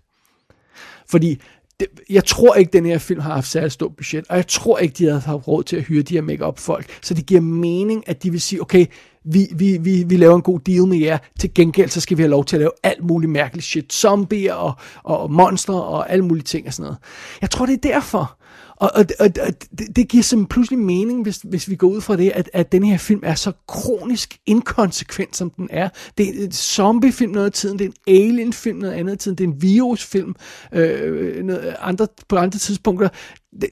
Fordi 1.09 1.41
det, 1.79 1.87
jeg 2.09 2.25
tror 2.25 2.55
ikke, 2.55 2.73
den 2.73 2.85
her 2.85 2.97
film 2.97 3.19
har 3.19 3.33
haft 3.33 3.47
særlig 3.47 3.71
stort 3.71 3.95
budget, 3.95 4.25
og 4.29 4.35
jeg 4.35 4.47
tror 4.47 4.77
ikke, 4.77 4.93
de 4.93 5.03
havde 5.05 5.19
haft 5.19 5.47
råd 5.47 5.63
til 5.63 5.75
at 5.75 5.83
hyre 5.83 6.01
de 6.01 6.13
her 6.13 6.21
make-up 6.21 6.59
folk. 6.59 6.99
Så 7.01 7.13
det 7.13 7.25
giver 7.25 7.41
mening, 7.41 8.09
at 8.09 8.23
de 8.23 8.31
vil 8.31 8.41
sige, 8.41 8.61
okay, 8.61 8.85
vi, 9.31 9.47
vi, 9.55 9.77
vi, 9.77 10.03
vi 10.03 10.17
laver 10.17 10.35
en 10.35 10.41
god 10.41 10.59
deal 10.59 10.87
med 10.87 10.97
jer, 10.97 11.17
til 11.39 11.53
gengæld 11.53 11.89
så 11.89 12.01
skal 12.01 12.17
vi 12.17 12.23
have 12.23 12.29
lov 12.29 12.45
til 12.45 12.55
at 12.55 12.59
lave 12.59 12.71
alt 12.83 13.03
muligt 13.03 13.31
mærkeligt 13.31 13.65
shit, 13.65 13.93
zombier 13.93 14.53
og, 14.53 14.73
og 15.03 15.31
monstre 15.31 15.83
og 15.83 16.11
alle 16.11 16.25
mulige 16.25 16.43
ting 16.43 16.67
og 16.67 16.73
sådan 16.73 16.83
noget. 16.83 16.97
Jeg 17.41 17.49
tror, 17.49 17.65
det 17.65 17.73
er 17.73 17.93
derfor. 17.93 18.37
Og, 18.79 18.91
og, 18.93 19.05
og, 19.19 19.29
og 19.47 19.53
det, 19.79 19.95
det 19.95 20.07
giver 20.07 20.23
simpelthen 20.23 20.47
pludselig 20.49 20.79
mening, 20.79 21.23
hvis, 21.23 21.37
hvis 21.37 21.69
vi 21.69 21.75
går 21.75 21.87
ud 21.87 22.01
fra 22.01 22.15
det, 22.15 22.31
at, 22.35 22.49
at 22.53 22.71
den 22.71 22.83
her 22.83 22.97
film 22.97 23.21
er 23.23 23.35
så 23.35 23.51
kronisk 23.67 24.37
inkonsekvent, 24.45 25.35
som 25.35 25.49
den 25.49 25.67
er. 25.71 25.89
Det 26.17 26.29
er 26.29 26.43
en 26.45 26.51
zombiefilm 26.51 27.31
noget 27.31 27.45
af 27.45 27.51
tiden, 27.51 27.79
det 27.79 27.85
er 27.85 27.89
en 28.07 28.15
alien-film 28.15 28.77
noget 28.77 28.93
andet 28.93 29.11
af 29.11 29.17
tiden, 29.17 29.37
det 29.37 29.43
er 29.43 29.47
en 29.47 29.61
virusfilm 29.61 30.35
øh, 30.73 31.43
noget 31.43 31.75
andre, 31.79 32.07
på 32.27 32.35
andre 32.35 32.59
tidspunkter. 32.59 33.09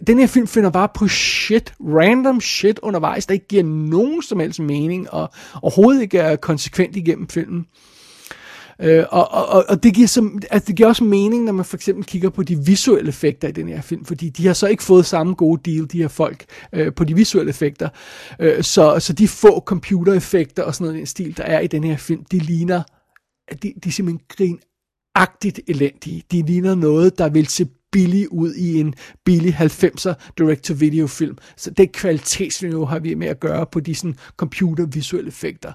Den 0.08 0.20
her 0.20 0.28
film 0.28 0.48
finder 0.48 0.70
bare 0.70 0.90
på 0.96 1.08
shit, 1.08 1.74
random 1.80 2.42
shit 2.42 2.80
undervejs, 2.80 3.26
der 3.26 3.34
ikke 3.34 3.48
giver 3.48 3.64
nogen 3.64 4.22
som 4.22 4.40
helst 4.40 4.60
mening, 4.60 5.12
og 5.14 5.30
overhovedet 5.62 6.02
ikke 6.02 6.18
er 6.18 6.36
konsekvent 6.36 6.96
igennem 6.96 7.28
filmen. 7.30 7.66
Øh, 8.82 9.06
og, 9.10 9.32
og, 9.32 9.66
og 9.70 9.84
det, 9.84 9.94
giver 9.94 10.08
som, 10.08 10.42
altså 10.52 10.68
det 10.68 10.76
giver 10.76 10.90
også 10.90 11.04
mening, 11.04 11.44
når 11.44 11.52
man 11.52 11.66
for 11.66 11.78
eksempel 11.78 12.06
kigger 12.06 12.30
på 12.30 12.44
de 12.44 12.58
visuelle 12.66 13.10
effekter 13.10 13.48
i 13.48 13.52
den 13.52 13.68
her 13.68 13.82
film, 13.82 14.06
fordi 14.06 14.30
de 14.30 14.48
har 14.48 14.54
så 14.54 14.68
ikke 14.68 14.84
fået 14.84 15.06
samme 15.06 15.34
gode 15.34 15.72
deal, 15.72 15.92
de 15.92 16.02
her 16.02 16.08
folk, 16.08 16.46
øh, 16.74 16.94
på 16.94 17.04
de 17.04 17.16
visuelle 17.16 17.50
effekter. 17.50 17.90
Øh, 18.40 18.64
så, 18.64 19.00
så 19.00 19.14
de 19.14 19.28
få 19.28 19.60
computereffekter 19.60 20.64
og 20.64 20.76
sådan 20.76 20.86
noget 20.86 20.98
den 20.98 21.06
stil, 21.06 21.38
der 21.38 21.44
er 21.44 21.60
i 21.60 21.68
den 21.68 21.84
her 21.84 21.98
film, 21.98 22.24
de 22.32 22.40
ligner, 22.40 22.84
de, 23.52 23.74
de 23.84 23.90
er 23.90 23.92
simpelthen 23.92 24.26
grinagtigt 24.30 25.60
elendige. 25.68 26.24
De 26.32 26.42
ligner 26.42 26.76
noget, 26.76 27.18
der 27.18 27.30
vil 27.30 27.48
se 27.48 27.68
billig 27.96 28.32
ud 28.32 28.54
i 28.54 28.80
en 28.80 28.94
billig 29.26 29.56
90'er 29.60 30.14
direct-to-video 30.38 31.08
film. 31.08 31.38
Så 31.58 31.72
det 31.72 31.92
kvalitetsniveau 31.92 32.86
har 32.86 33.00
vi 33.00 33.14
med 33.14 33.28
at 33.28 33.40
gøre 33.40 33.66
på 33.66 33.80
de 33.80 33.96
sådan 33.96 34.16
computervisuelle 34.38 35.28
effekter. 35.28 35.72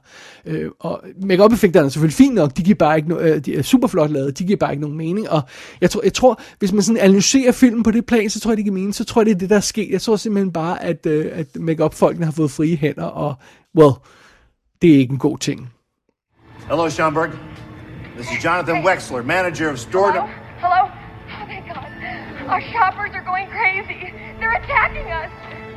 Øh, 0.47 0.71
og 0.81 1.03
make 1.23 1.45
effekterne 1.53 1.87
er 1.87 1.89
selvfølgelig 1.89 2.17
fint 2.17 2.35
nok, 2.35 2.57
de 2.57 2.63
giver 2.63 2.75
bare 2.75 2.97
ikke 2.97 3.09
no, 3.09 3.19
øh, 3.19 3.45
de 3.45 3.57
er 3.57 3.63
super 3.63 3.89
flot 3.89 4.11
lavet, 4.11 4.39
de 4.39 4.45
giver 4.45 4.57
bare 4.57 4.73
ikke 4.73 4.81
nogen 4.81 4.97
mening. 4.97 5.31
Og 5.31 5.43
jeg 5.81 5.91
tror, 5.91 6.01
jeg 6.05 6.13
tror 6.13 6.41
hvis 6.59 6.73
man 6.73 6.83
sådan 6.83 7.01
analyserer 7.01 7.53
filmen 7.53 7.83
på 7.83 7.91
det 7.91 8.07
plan, 8.07 8.31
så 8.31 8.41
tror 8.41 8.51
jeg, 8.51 8.57
det 8.57 8.65
giver 8.65 8.75
mening. 8.75 8.95
Så 8.95 9.05
tror 9.05 9.21
jeg, 9.21 9.27
det 9.27 9.35
er 9.35 9.39
det, 9.39 9.51
der 9.51 9.57
er 9.57 9.61
sket. 9.61 9.91
Jeg 9.91 10.01
tror 10.03 10.17
simpelthen 10.17 10.53
bare, 10.53 10.83
at, 10.83 11.07
øh, 11.07 11.27
at 11.33 11.47
make 11.57 11.91
folkene 11.93 12.25
har 12.25 12.33
fået 12.33 12.51
frie 12.51 12.77
hænder, 12.77 13.05
og 13.05 13.35
well, 13.79 13.93
det 14.83 14.95
er 14.95 14.99
ikke 14.99 15.13
en 15.13 15.19
god 15.19 15.39
ting. 15.39 15.71
Hello, 16.69 16.89
Schomburg. 16.89 17.31
This 18.17 18.27
is 18.33 18.45
Jonathan 18.45 18.85
Wexler, 18.87 19.23
manager 19.23 19.73
of 19.73 19.79
store. 19.79 20.13
Hello? 20.13 20.27
Hello? 20.61 21.00
Thank 22.51 22.73
God. 22.73 22.75
Our 22.75 22.93
shoppers 22.93 23.15
are 23.15 23.23
going 23.23 23.47
crazy. 23.49 24.13
They're 24.41 24.53
attacking 24.53 25.07
us. 25.13 25.31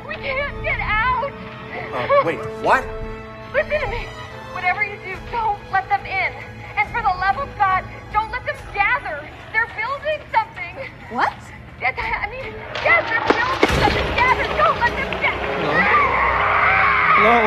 We 0.08 0.14
can't 0.16 0.62
get 0.64 0.80
out. 0.80 1.30
Uh, 1.92 2.22
wait, 2.24 2.38
what? 2.62 2.84
Listen 3.52 3.80
to 3.80 3.86
me. 3.86 4.06
Whatever 4.52 4.82
you 4.82 4.96
do, 5.04 5.16
don't 5.30 5.58
let 5.70 5.88
them 5.88 6.04
in. 6.04 6.32
And 6.76 6.90
for 6.90 7.00
the 7.00 7.08
love 7.08 7.38
of 7.38 7.48
God, 7.56 7.84
don't 8.12 8.30
let 8.32 8.44
them 8.44 8.56
gather. 8.74 9.22
They're 9.52 9.70
building 9.78 10.20
something. 10.32 10.76
What? 11.10 11.32
Yes, 11.80 11.94
I 11.96 12.26
I 12.26 12.30
mean, 12.30 12.52
yes, 12.82 13.08
they're 13.08 13.22
building 13.22 13.70
something. 13.78 14.06
Gather. 14.16 14.46
Don't 14.58 14.78
let 14.80 14.90
them 14.98 15.10
gather. 15.22 15.46
Hello? 17.14 17.38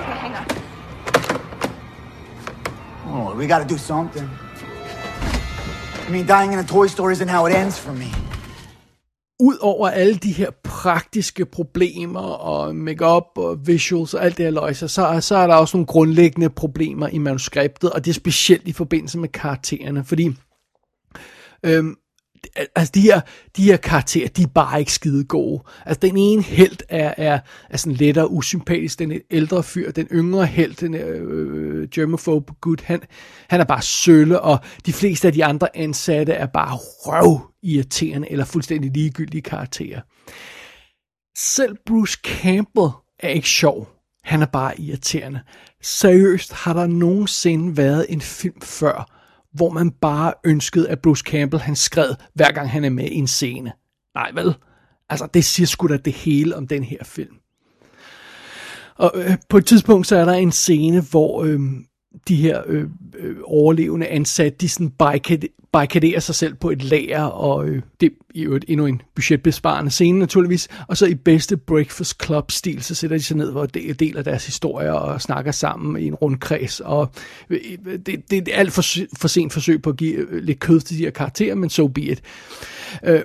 Okay, 0.00 0.18
hang 0.18 0.34
on. 0.34 0.46
Oh, 3.06 3.34
we 3.36 3.46
gotta 3.46 3.64
do 3.64 3.78
something. 3.78 4.28
I 6.08 6.10
mean, 6.10 6.26
dying 6.26 6.52
in 6.52 6.58
a 6.58 6.62
toy 6.62 6.86
store 6.86 7.12
isn't 7.12 7.28
how 7.28 7.46
it 7.46 7.54
ends 7.54 7.78
for 7.78 7.92
me. 7.92 8.06
Udover 9.40 9.88
alle 9.88 10.14
de 10.14 10.32
her 10.32 10.50
praktiske 10.64 11.44
problemer 11.44 12.20
og 12.20 12.76
makeup 12.76 13.24
og 13.36 13.66
visuals 13.66 14.14
og 14.14 14.24
alt 14.24 14.36
det 14.36 14.44
her 14.44 14.50
løjser, 14.50 14.86
så, 14.86 15.20
så 15.20 15.36
er 15.36 15.46
der 15.46 15.54
også 15.54 15.76
nogle 15.76 15.86
grundlæggende 15.86 16.50
problemer 16.50 17.08
i 17.08 17.18
manuskriptet, 17.18 17.90
og 17.90 18.04
det 18.04 18.10
er 18.10 18.14
specielt 18.14 18.68
i 18.68 18.72
forbindelse 18.72 19.18
med 19.18 19.28
karaktererne, 19.28 20.04
fordi 20.04 20.36
øhm, 21.66 21.96
altså 22.76 22.92
de 22.94 23.00
her, 23.00 23.20
de 23.56 23.62
her 23.62 23.76
karakterer, 23.76 24.28
de 24.28 24.42
er 24.42 24.46
bare 24.46 24.80
ikke 24.80 24.92
skide 24.92 25.24
gode. 25.24 25.62
Altså 25.86 26.00
den 26.00 26.16
ene 26.16 26.42
held 26.42 26.76
er, 26.88 27.14
er, 27.16 27.38
er 27.70 27.76
sådan 27.76 27.96
lettere 27.96 28.30
usympatisk, 28.30 28.98
den 28.98 29.12
ældre 29.30 29.62
fyr, 29.62 29.90
den 29.90 30.06
yngre 30.06 30.46
held, 30.46 30.74
den 30.74 30.94
øh, 30.94 31.80
øh 31.80 31.88
germophobe 31.88 32.52
gut, 32.60 32.80
han, 32.80 33.00
han 33.48 33.60
er 33.60 33.64
bare 33.64 33.82
sølle, 33.82 34.40
og 34.40 34.58
de 34.86 34.92
fleste 34.92 35.28
af 35.28 35.32
de 35.32 35.44
andre 35.44 35.76
ansatte 35.76 36.32
er 36.32 36.46
bare 36.46 36.76
røv 36.76 37.40
irriterende 37.62 38.30
eller 38.30 38.44
fuldstændig 38.44 38.90
ligegyldige 38.90 39.42
karakterer. 39.42 40.00
Selv 41.36 41.76
Bruce 41.86 42.18
Campbell 42.24 42.88
er 43.20 43.28
ikke 43.28 43.48
sjov. 43.48 43.88
Han 44.24 44.42
er 44.42 44.46
bare 44.46 44.80
irriterende. 44.80 45.40
Seriøst, 45.82 46.52
har 46.52 46.72
der 46.72 46.86
nogensinde 46.86 47.76
været 47.76 48.06
en 48.08 48.20
film 48.20 48.60
før, 48.60 49.13
hvor 49.54 49.70
man 49.70 49.90
bare 49.90 50.34
ønskede, 50.44 50.88
at 50.88 51.00
Bruce 51.00 51.24
Campbell 51.26 51.62
han 51.62 51.76
skred, 51.76 52.14
hver 52.34 52.52
gang 52.52 52.70
han 52.70 52.84
er 52.84 52.90
med 52.90 53.04
i 53.04 53.14
en 53.14 53.26
scene? 53.26 53.72
Nej, 54.14 54.30
vel? 54.34 54.54
Altså, 55.08 55.28
det 55.34 55.44
siger 55.44 55.66
sgu 55.66 55.86
da 55.86 55.96
det 55.96 56.12
hele 56.12 56.56
om 56.56 56.66
den 56.66 56.84
her 56.84 57.04
film. 57.04 57.36
Og 58.96 59.12
øh, 59.14 59.36
på 59.48 59.56
et 59.56 59.66
tidspunkt, 59.66 60.06
så 60.06 60.16
er 60.16 60.24
der 60.24 60.32
en 60.32 60.52
scene, 60.52 61.00
hvor 61.00 61.44
øh, 61.44 61.60
de 62.28 62.36
her 62.36 62.62
øh, 62.66 62.88
øh, 63.18 63.36
overlevende 63.44 64.06
ansatte, 64.06 64.58
de 64.60 64.68
sådan 64.68 64.90
barrikaderer 65.72 66.20
sig 66.20 66.34
selv 66.34 66.54
på 66.54 66.70
et 66.70 66.82
lager, 66.82 67.22
og 67.22 67.68
øh, 67.68 67.82
det 68.00 68.12
er 68.36 68.40
jo 68.40 68.54
et, 68.54 68.64
endnu 68.68 68.86
en 68.86 69.02
budgetbesparende 69.14 69.90
scene 69.90 70.18
naturligvis, 70.18 70.68
og 70.88 70.96
så 70.96 71.06
i 71.06 71.14
bedste 71.14 71.56
Breakfast 71.56 72.24
Club-stil, 72.24 72.82
så 72.82 72.94
sætter 72.94 73.16
de 73.16 73.22
sig 73.22 73.36
ned 73.36 73.48
og 73.48 73.74
de- 73.74 73.92
deler 73.92 74.22
deres 74.22 74.46
historier 74.46 74.92
og 74.92 75.20
snakker 75.20 75.52
sammen 75.52 76.02
i 76.02 76.06
en 76.06 76.14
rundkreds, 76.14 76.80
og 76.80 77.08
øh, 77.50 77.60
det, 77.86 78.06
det 78.06 78.32
er 78.32 78.42
et 78.42 78.48
alt 78.52 78.72
for, 78.72 78.82
for 79.16 79.28
sent 79.28 79.52
forsøg 79.52 79.82
på 79.82 79.90
at 79.90 79.96
give 79.96 80.14
øh, 80.14 80.42
lidt 80.42 80.60
kød 80.60 80.80
til 80.80 80.98
de 80.98 81.04
her 81.04 81.10
karakterer, 81.10 81.54
men 81.54 81.70
so 81.70 81.88
be 81.88 82.00
it. 82.00 82.22
Øh, 83.04 83.22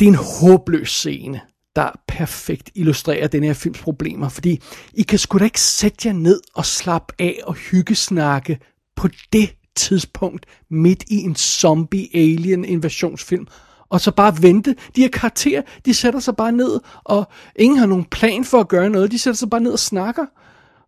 det 0.00 0.02
er 0.02 0.10
en 0.10 0.18
håbløs 0.40 0.90
scene, 0.90 1.40
der 1.76 1.90
perfekt 2.08 2.70
illustrerer 2.74 3.26
den 3.26 3.44
her 3.44 3.52
films 3.52 3.78
problemer, 3.78 4.28
fordi 4.28 4.60
I 4.94 5.02
kan 5.02 5.18
sgu 5.18 5.38
da 5.38 5.44
ikke 5.44 5.60
sætte 5.60 6.08
jer 6.08 6.12
ned 6.12 6.40
og 6.54 6.66
slappe 6.66 7.14
af 7.18 7.40
og 7.44 7.54
hyggesnakke 7.54 8.58
på 8.96 9.08
det 9.32 9.54
tidspunkt 9.76 10.46
midt 10.70 11.04
i 11.08 11.16
en 11.16 11.36
zombie-alien 11.36 12.64
invasionsfilm, 12.64 13.46
og 13.88 14.00
så 14.00 14.10
bare 14.10 14.42
vente. 14.42 14.76
De 14.96 15.00
her 15.00 15.08
karakterer, 15.08 15.62
de 15.84 15.94
sætter 15.94 16.20
sig 16.20 16.36
bare 16.36 16.52
ned, 16.52 16.80
og 17.04 17.28
ingen 17.56 17.78
har 17.78 17.86
nogen 17.86 18.04
plan 18.04 18.44
for 18.44 18.60
at 18.60 18.68
gøre 18.68 18.90
noget, 18.90 19.10
de 19.10 19.18
sætter 19.18 19.38
sig 19.38 19.50
bare 19.50 19.60
ned 19.60 19.72
og 19.72 19.78
snakker. 19.78 20.26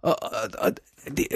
Og, 0.03 0.17
og, 0.23 0.51
og 0.59 0.73
det, 1.17 1.27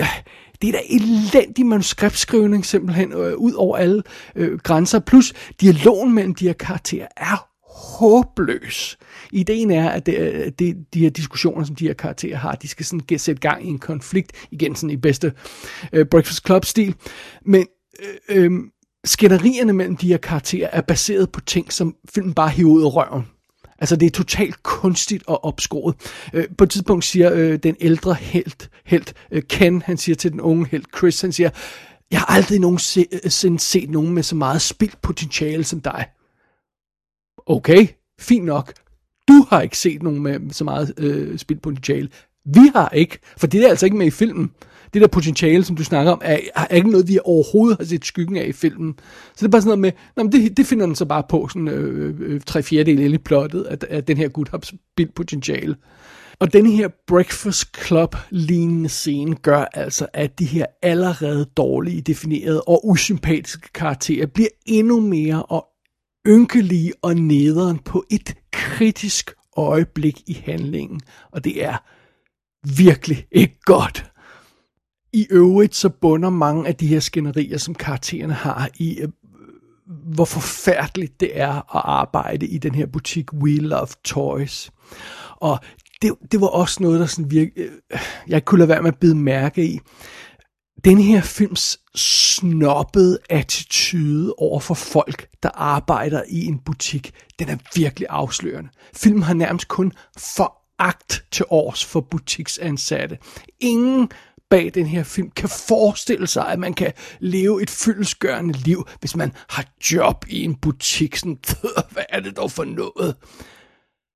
det 0.62 0.68
er 0.68 0.72
da 0.72 0.80
elendig 0.88 1.66
manuskriptskrivning 1.66 2.66
simpelthen, 2.66 3.12
øh, 3.12 3.36
ud 3.36 3.52
over 3.52 3.76
alle 3.76 4.02
øh, 4.36 4.58
grænser. 4.58 4.98
Plus, 4.98 5.32
dialogen 5.60 6.14
mellem 6.14 6.34
de 6.34 6.46
her 6.46 6.52
karakterer 6.52 7.06
er 7.16 7.49
håbløs. 7.74 8.98
Ideen 9.32 9.70
er, 9.70 9.88
at 9.88 10.06
det, 10.06 10.18
øh, 10.18 10.52
det, 10.58 10.76
de 10.94 11.00
her 11.00 11.10
diskussioner, 11.10 11.64
som 11.64 11.74
de 11.76 11.86
her 11.86 11.94
karakterer 11.94 12.36
har, 12.36 12.54
de 12.54 12.68
skal 12.68 12.86
sådan 12.86 13.00
get- 13.12 13.16
sætte 13.16 13.40
gang 13.40 13.64
i 13.64 13.68
en 13.68 13.78
konflikt, 13.78 14.32
igen 14.50 14.74
sådan 14.76 14.90
i 14.90 14.96
bedste 14.96 15.32
øh, 15.92 16.06
Breakfast 16.06 16.46
Club-stil. 16.46 16.94
Men 17.46 17.66
øh, 18.28 18.44
øh, 18.44 18.50
skænderierne 19.04 19.72
mellem 19.72 19.96
de 19.96 20.08
her 20.08 20.16
karakterer 20.16 20.68
er 20.72 20.80
baseret 20.80 21.32
på 21.32 21.40
ting, 21.40 21.72
som 21.72 21.94
filmen 22.14 22.34
bare 22.34 22.50
hiver 22.50 22.70
ud 22.70 22.82
af 22.82 22.96
røven. 22.96 23.26
Altså 23.78 23.96
det 23.96 24.06
er 24.06 24.10
totalt 24.10 24.62
kunstigt 24.62 25.24
og 25.26 25.44
opskåret. 25.44 25.94
Øh, 26.32 26.44
på 26.58 26.64
et 26.64 26.70
tidspunkt 26.70 27.04
siger 27.04 27.32
øh, 27.34 27.58
den 27.62 27.76
ældre 27.80 28.14
helt, 28.14 28.70
helt 28.84 29.14
øh, 29.30 29.42
Ken, 29.48 29.82
han 29.82 29.96
siger 29.96 30.16
til 30.16 30.32
den 30.32 30.40
unge 30.40 30.66
helt 30.70 30.86
Chris, 30.98 31.20
han 31.20 31.32
siger, 31.32 31.50
jeg 32.10 32.20
har 32.20 32.26
aldrig 32.26 32.58
nogensinde 32.58 33.20
øh, 33.24 33.58
set 33.58 33.90
nogen 33.90 34.14
med 34.14 34.22
så 34.22 34.36
meget 34.36 34.62
spildt 34.62 35.02
potentiale 35.02 35.64
som 35.64 35.80
dig. 35.80 36.06
Okay, 37.50 37.86
fint 38.20 38.44
nok. 38.44 38.72
Du 39.28 39.46
har 39.48 39.60
ikke 39.60 39.78
set 39.78 40.02
nogen 40.02 40.22
med 40.22 40.50
så 40.50 40.64
meget 40.64 40.94
øh, 40.98 41.38
spildpotentiale. 41.38 42.08
Vi 42.44 42.70
har 42.74 42.88
ikke, 42.88 43.18
for 43.36 43.46
det 43.46 43.64
er 43.64 43.68
altså 43.68 43.86
ikke 43.86 43.96
med 43.96 44.06
i 44.06 44.10
filmen. 44.10 44.50
Det 44.94 45.02
der 45.02 45.08
potentiale, 45.08 45.64
som 45.64 45.76
du 45.76 45.84
snakker 45.84 46.12
om, 46.12 46.20
er, 46.24 46.38
er 46.54 46.74
ikke 46.74 46.90
noget, 46.90 47.08
vi 47.08 47.18
overhovedet 47.24 47.78
har 47.78 47.84
set 47.84 48.04
skyggen 48.04 48.36
af 48.36 48.46
i 48.46 48.52
filmen. 48.52 48.94
Så 49.36 49.36
det 49.36 49.44
er 49.44 49.48
bare 49.48 49.60
sådan 49.60 49.68
noget 49.68 49.78
med, 49.78 49.92
nej, 50.16 50.24
men 50.24 50.32
det, 50.32 50.56
det 50.56 50.66
finder 50.66 50.86
den 50.86 50.94
så 50.94 51.04
bare 51.04 51.22
på, 51.28 51.48
sådan 51.48 51.68
øh, 51.68 52.14
øh, 52.20 52.40
tre 52.40 52.62
fjerdedel 52.62 53.00
ind 53.00 53.14
i 53.14 53.18
plottet, 53.18 53.66
at, 53.70 53.84
at 53.84 54.08
den 54.08 54.16
her 54.16 54.28
gut 54.28 54.48
har 54.48 54.60
spildpotentiale. 54.62 55.76
Og 56.38 56.52
den 56.52 56.66
her 56.66 56.88
Breakfast 57.06 57.86
Club-lignende 57.86 58.88
scene 58.88 59.34
gør 59.34 59.64
altså, 59.64 60.06
at 60.12 60.38
de 60.38 60.44
her 60.44 60.66
allerede 60.82 61.44
dårlige 61.56 62.00
definerede 62.00 62.62
og 62.62 62.88
usympatiske 62.88 63.68
karakterer 63.74 64.26
bliver 64.26 64.48
endnu 64.66 65.00
mere 65.00 65.42
og 65.42 65.69
ynkelige 66.26 66.92
og 67.02 67.14
nederen 67.16 67.78
på 67.78 68.04
et 68.10 68.34
kritisk 68.52 69.30
øjeblik 69.56 70.22
i 70.26 70.42
handlingen. 70.44 71.00
Og 71.30 71.44
det 71.44 71.64
er 71.64 71.76
virkelig 72.76 73.26
ikke 73.32 73.60
godt. 73.62 74.10
I 75.12 75.26
øvrigt 75.30 75.74
så 75.74 75.88
bunder 75.88 76.30
mange 76.30 76.68
af 76.68 76.74
de 76.74 76.86
her 76.86 77.00
skænderier, 77.00 77.58
som 77.58 77.74
karaktererne 77.74 78.32
har 78.34 78.68
i, 78.78 79.00
øh, 79.00 79.08
hvor 80.14 80.24
forfærdeligt 80.24 81.20
det 81.20 81.40
er 81.40 81.76
at 81.76 81.82
arbejde 81.84 82.46
i 82.46 82.58
den 82.58 82.74
her 82.74 82.86
butik 82.86 83.32
We 83.32 83.56
Love 83.56 83.88
Toys. 84.04 84.70
Og 85.36 85.58
det, 86.02 86.14
det 86.32 86.40
var 86.40 86.46
også 86.46 86.82
noget, 86.82 87.00
der 87.00 87.06
sådan 87.06 87.30
virke, 87.30 87.52
øh, 87.56 87.98
jeg 88.28 88.44
kunne 88.44 88.58
lade 88.58 88.68
være 88.68 88.82
med 88.82 88.92
at 88.92 88.98
bide 88.98 89.14
mærke 89.14 89.64
i. 89.64 89.80
Den 90.84 90.98
her 90.98 91.20
films 91.20 91.78
snobbede 91.94 93.18
attitude 93.30 94.34
over 94.38 94.60
for 94.60 94.74
folk, 94.74 95.28
der 95.42 95.48
arbejder 95.54 96.22
i 96.28 96.44
en 96.44 96.58
butik, 96.58 97.14
den 97.38 97.48
er 97.48 97.56
virkelig 97.74 98.08
afslørende. 98.10 98.70
Filmen 98.94 99.22
har 99.22 99.34
nærmest 99.34 99.68
kun 99.68 99.92
foragt 100.18 101.24
til 101.30 101.44
års 101.48 101.84
for 101.84 102.00
butiksansatte. 102.00 103.18
Ingen 103.60 104.10
bag 104.50 104.70
den 104.74 104.86
her 104.86 105.02
film 105.02 105.30
kan 105.30 105.48
forestille 105.48 106.26
sig, 106.26 106.48
at 106.48 106.58
man 106.58 106.74
kan 106.74 106.92
leve 107.20 107.62
et 107.62 107.70
fyldesgørende 107.70 108.54
liv, 108.58 108.86
hvis 109.00 109.16
man 109.16 109.32
har 109.48 109.64
job 109.92 110.24
i 110.28 110.44
en 110.44 110.54
butik. 110.54 111.16
Sådan, 111.16 111.38
hvad 111.90 112.04
er 112.08 112.20
det 112.20 112.36
dog 112.36 112.50
for 112.50 112.64
noget? 112.64 113.16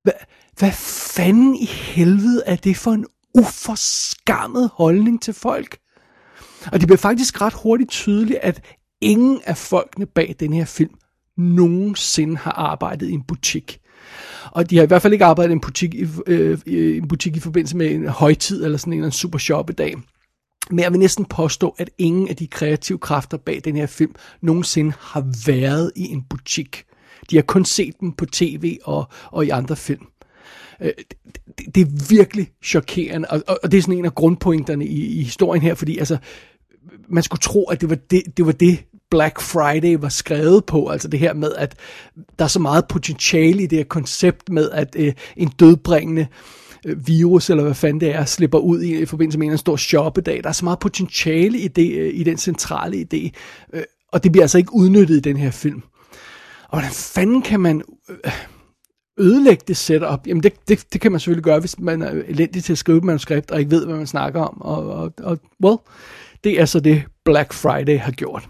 Hvad, 0.03 0.13
hvad 0.59 0.73
fanden 1.17 1.57
i 1.57 1.67
helvede 1.67 2.43
er 2.47 2.57
det 2.57 2.77
for 2.77 2.91
en 2.91 3.07
uforskammet 3.35 4.71
holdning 4.75 5.23
til 5.23 5.35
folk? 5.35 5.79
Og 6.73 6.81
det 6.81 6.89
bliver 6.89 6.99
faktisk 6.99 7.41
ret 7.41 7.55
hurtigt 7.63 7.91
tydeligt, 7.91 8.39
at 8.43 8.63
ingen 9.01 9.41
af 9.47 9.57
folkene 9.57 10.07
bag 10.07 10.35
den 10.41 10.53
her 10.53 10.65
film 10.65 10.95
nogensinde 11.37 12.37
har 12.37 12.53
arbejdet 12.53 13.09
i 13.09 13.13
en 13.13 13.23
butik. 13.23 13.81
Og 14.51 14.71
de 14.71 14.77
har 14.77 14.85
i 14.85 14.87
hvert 14.87 15.03
fald 15.03 15.13
ikke 15.13 15.25
arbejdet 15.25 15.51
i 15.51 15.53
en 15.53 15.61
butik 15.61 15.95
i, 15.95 16.07
øh, 16.27 16.59
i 16.67 16.97
en 16.97 17.09
butik 17.09 17.37
i 17.37 17.41
forbindelse 17.41 17.77
med 17.77 17.91
en 17.91 18.09
højtid 18.09 18.65
eller 18.65 18.79
sådan 18.79 18.93
en, 18.93 18.99
eller 18.99 19.07
en 19.07 19.13
super 19.13 19.39
shoppedag. 19.39 19.95
Men 20.71 20.79
jeg 20.79 20.93
vil 20.93 21.01
næsten 21.01 21.25
påstå, 21.25 21.75
at 21.79 21.91
ingen 21.99 22.29
af 22.29 22.37
de 22.37 22.47
kreative 22.47 22.99
kræfter 22.99 23.37
bag 23.37 23.61
den 23.65 23.77
her 23.77 23.87
film 23.87 24.15
nogensinde 24.41 24.93
har 25.01 25.47
været 25.47 25.93
i 25.97 26.03
en 26.03 26.23
butik. 26.23 26.85
De 27.31 27.37
har 27.37 27.43
kun 27.43 27.65
set 27.65 28.01
dem 28.01 28.13
på 28.13 28.27
tv 28.27 28.79
og, 28.85 29.09
og 29.31 29.47
i 29.47 29.49
andre 29.49 29.77
film. 29.77 30.07
Øh, 30.81 30.93
det, 31.59 31.75
det 31.75 31.81
er 31.81 32.09
virkelig 32.09 32.51
chokerende, 32.65 33.29
og, 33.31 33.43
og 33.63 33.73
det 33.73 33.79
er 33.79 33.83
sådan 33.83 33.99
en 33.99 34.05
af 34.05 34.15
grundpointerne 34.15 34.87
i, 34.87 35.07
i 35.07 35.23
historien 35.23 35.63
her, 35.63 35.75
fordi 35.75 35.99
altså, 35.99 36.19
man 37.09 37.23
skulle 37.23 37.41
tro, 37.41 37.65
at 37.65 37.81
det 37.81 37.91
var 37.91 37.97
det, 38.11 38.23
det 38.37 38.47
var 38.47 38.53
det, 38.53 38.79
Black 39.11 39.41
Friday 39.41 39.97
var 40.01 40.09
skrevet 40.09 40.65
på, 40.65 40.89
altså 40.89 41.09
det 41.09 41.21
her 41.21 41.35
med, 41.35 41.53
at 41.57 41.77
der 42.39 42.45
er 42.45 42.49
så 42.49 42.59
meget 42.59 42.89
potentiale 42.89 43.63
i 43.63 43.67
det 43.67 43.79
her 43.79 43.85
koncept 43.85 44.49
med, 44.49 44.71
at 44.71 44.97
øh, 44.99 45.13
en 45.37 45.49
dødbringende 45.49 46.27
øh, 46.87 47.07
virus, 47.07 47.51
eller 47.51 47.63
hvad 47.63 47.75
fanden 47.75 48.01
det 48.01 48.15
er, 48.15 48.25
slipper 48.25 48.59
ud 48.59 48.83
i, 48.83 49.03
i 49.03 49.07
forbindelse 49.07 49.39
med 49.39 49.49
en 49.49 49.59
stor 49.59 49.77
shoppedag. 49.77 50.43
Der 50.43 50.49
er 50.49 50.53
så 50.53 50.65
meget 50.65 50.79
potentiale 50.79 51.59
i, 51.59 51.69
det, 51.69 51.99
øh, 51.99 52.11
i 52.15 52.23
den 52.23 52.39
centrale 52.39 52.97
idé, 52.97 53.31
øh, 53.73 53.83
og 54.13 54.25
det 54.25 54.33
bliver 54.33 54.45
altså 54.45 54.59
ikke 54.59 54.75
udnyttet 54.75 55.17
i 55.17 55.21
den 55.21 55.37
her 55.37 55.51
film. 55.51 55.83
Og 56.69 56.79
hvordan 56.79 56.91
fanden 56.93 57.43
kan 57.43 57.61
man... 57.61 57.83
Øh, 58.09 58.33
ødelægge 59.19 59.65
det 59.69 59.77
setup, 59.77 60.27
jamen 60.27 60.43
det, 60.43 60.53
det, 60.69 60.87
det 60.93 61.01
kan 61.01 61.13
man 61.13 61.21
selvfølgelig 61.21 61.45
gøre, 61.45 61.61
hvis 61.61 61.79
man 61.79 62.03
er 62.03 62.11
elendig 62.11 62.65
til 62.65 62.73
at 62.73 62.79
skrive 62.79 62.99
et 62.99 63.05
manuskript, 63.05 63.51
og 63.51 63.59
ikke 63.59 63.71
ved, 63.71 63.87
hvad 63.87 63.97
man 63.97 64.07
snakker 64.07 64.41
om. 64.41 64.63
Og, 64.63 64.87
og, 64.87 65.13
og 65.23 65.39
well, 65.65 65.79
det 66.45 66.61
er 66.61 66.65
så 66.65 66.81
det 66.81 67.05
Black 67.25 67.53
Friday 67.53 67.99
har 67.99 68.13
gjort. 68.13 68.49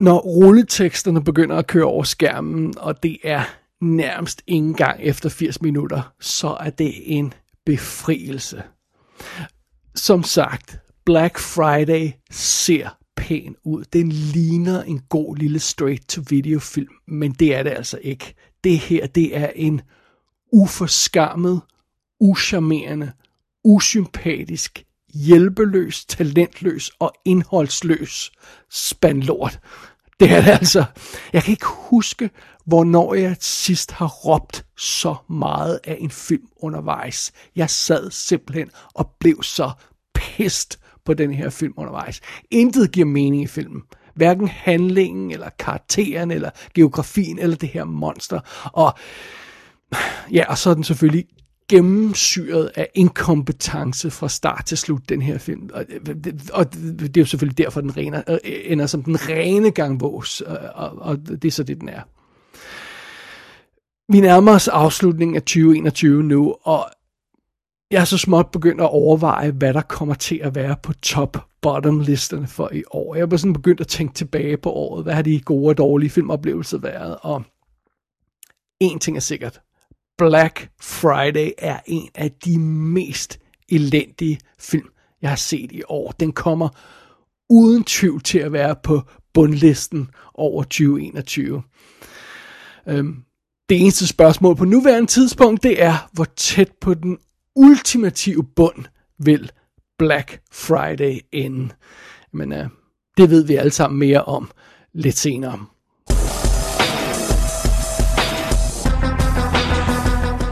Når 0.00 0.18
rulleteksterne 0.18 1.24
begynder 1.24 1.56
at 1.56 1.66
køre 1.66 1.84
over 1.84 2.02
skærmen, 2.02 2.78
og 2.78 3.02
det 3.02 3.18
er 3.24 3.42
nærmest 3.80 4.42
ingen 4.46 4.74
gang 4.74 5.00
efter 5.02 5.28
80 5.28 5.62
minutter, 5.62 6.12
så 6.20 6.56
er 6.60 6.70
det 6.70 7.18
en 7.18 7.34
befrielse. 7.66 8.62
Som 9.94 10.22
sagt, 10.22 10.78
Black 11.06 11.38
Friday 11.38 12.10
ser 12.30 12.98
pæn 13.16 13.56
ud. 13.64 13.84
Den 13.92 14.12
ligner 14.12 14.82
en 14.82 15.00
god 15.08 15.36
lille 15.36 15.58
straight-to-video 15.58 16.58
film, 16.58 16.94
men 17.08 17.32
det 17.32 17.54
er 17.54 17.62
det 17.62 17.70
altså 17.70 17.98
ikke 18.02 18.34
det 18.64 18.78
her, 18.78 19.06
det 19.06 19.36
er 19.36 19.50
en 19.54 19.80
uforskammet, 20.52 21.60
uscharmerende, 22.20 23.12
usympatisk, 23.64 24.84
hjælpeløs, 25.14 26.04
talentløs 26.04 26.90
og 26.98 27.12
indholdsløs 27.24 28.32
spandlort. 28.70 29.60
Det 30.20 30.30
er 30.30 30.40
det 30.40 30.50
altså. 30.50 30.84
Jeg 31.32 31.42
kan 31.42 31.52
ikke 31.52 31.66
huske, 31.66 32.30
hvornår 32.66 33.14
jeg 33.14 33.36
sidst 33.40 33.90
har 33.90 34.08
råbt 34.08 34.64
så 34.78 35.14
meget 35.30 35.80
af 35.84 35.96
en 36.00 36.10
film 36.10 36.48
undervejs. 36.56 37.32
Jeg 37.56 37.70
sad 37.70 38.10
simpelthen 38.10 38.70
og 38.94 39.10
blev 39.20 39.42
så 39.42 39.70
pist 40.14 40.78
på 41.04 41.14
den 41.14 41.34
her 41.34 41.50
film 41.50 41.74
undervejs. 41.76 42.20
Intet 42.50 42.92
giver 42.92 43.06
mening 43.06 43.42
i 43.42 43.46
filmen. 43.46 43.82
Hverken 44.14 44.48
handlingen, 44.48 45.30
eller 45.30 45.48
karakteren, 45.58 46.30
eller 46.30 46.50
geografien, 46.74 47.38
eller 47.38 47.56
det 47.56 47.68
her 47.68 47.84
monster. 47.84 48.40
Og 48.72 48.98
ja, 50.32 50.44
og 50.48 50.58
så 50.58 50.70
er 50.70 50.74
den 50.74 50.84
selvfølgelig 50.84 51.26
gennemsyret 51.68 52.70
af 52.74 52.88
inkompetence 52.94 54.10
fra 54.10 54.28
start 54.28 54.64
til 54.66 54.78
slut, 54.78 55.08
den 55.08 55.22
her 55.22 55.38
film. 55.38 55.70
Og, 55.74 55.84
og 56.52 56.74
det 56.74 57.16
er 57.16 57.20
jo 57.20 57.26
selvfølgelig 57.26 57.58
derfor, 57.58 57.80
den 57.80 57.96
rene, 57.96 58.30
øh, 58.30 58.38
ender 58.44 58.86
som 58.86 59.02
den 59.02 59.28
rene 59.28 59.70
gangvås, 59.70 60.40
og, 60.40 60.58
og, 60.74 60.98
og 60.98 61.18
det 61.28 61.44
er 61.44 61.50
så 61.50 61.62
det, 61.62 61.80
den 61.80 61.88
er. 61.88 62.02
Vi 64.12 64.20
nærmer 64.20 64.52
os 64.52 64.68
afslutningen 64.68 65.36
af 65.36 65.42
2021 65.42 66.22
nu, 66.22 66.56
og 66.62 66.90
jeg 67.90 68.00
er 68.00 68.04
så 68.04 68.18
småt 68.18 68.50
begyndt 68.50 68.80
at 68.80 68.90
overveje, 68.90 69.50
hvad 69.50 69.74
der 69.74 69.80
kommer 69.80 70.14
til 70.14 70.40
at 70.42 70.54
være 70.54 70.76
på 70.82 70.92
top-bottom-listerne 70.92 72.46
for 72.46 72.70
i 72.72 72.82
år. 72.90 73.14
Jeg 73.14 73.26
har 73.30 73.36
sådan 73.36 73.52
begyndt 73.52 73.80
at 73.80 73.88
tænke 73.88 74.14
tilbage 74.14 74.56
på 74.56 74.70
året. 74.70 75.04
Hvad 75.04 75.14
har 75.14 75.22
de 75.22 75.40
gode 75.40 75.68
og 75.68 75.78
dårlige 75.78 76.10
filmoplevelser 76.10 76.78
været? 76.78 77.16
Og 77.22 77.42
en 78.80 78.98
ting 78.98 79.16
er 79.16 79.20
sikkert. 79.20 79.60
Black 80.18 80.70
Friday 80.80 81.50
er 81.58 81.80
en 81.86 82.08
af 82.14 82.32
de 82.32 82.58
mest 82.58 83.40
elendige 83.68 84.40
film, 84.58 84.88
jeg 85.22 85.30
har 85.30 85.36
set 85.36 85.72
i 85.72 85.82
år. 85.88 86.10
Den 86.10 86.32
kommer 86.32 86.68
uden 87.50 87.84
tvivl 87.84 88.20
til 88.22 88.38
at 88.38 88.52
være 88.52 88.76
på 88.82 89.02
bundlisten 89.34 90.10
over 90.34 90.62
2021. 90.62 91.62
Øhm, 92.86 93.24
det 93.68 93.80
eneste 93.80 94.06
spørgsmål 94.06 94.56
på 94.56 94.64
nuværende 94.64 95.10
tidspunkt, 95.10 95.62
det 95.62 95.82
er, 95.82 96.08
hvor 96.12 96.26
tæt 96.36 96.72
på 96.80 96.94
den 96.94 97.18
ultimative 97.56 98.44
bund 98.44 98.84
vil 99.18 99.50
Black 99.98 100.40
Friday 100.52 101.18
ende. 101.32 101.74
Men 102.32 102.52
øh, 102.52 102.68
det 103.16 103.30
ved 103.30 103.44
vi 103.44 103.56
alle 103.56 103.72
sammen 103.72 103.98
mere 103.98 104.24
om 104.24 104.50
lidt 104.92 105.16
senere. 105.16 105.66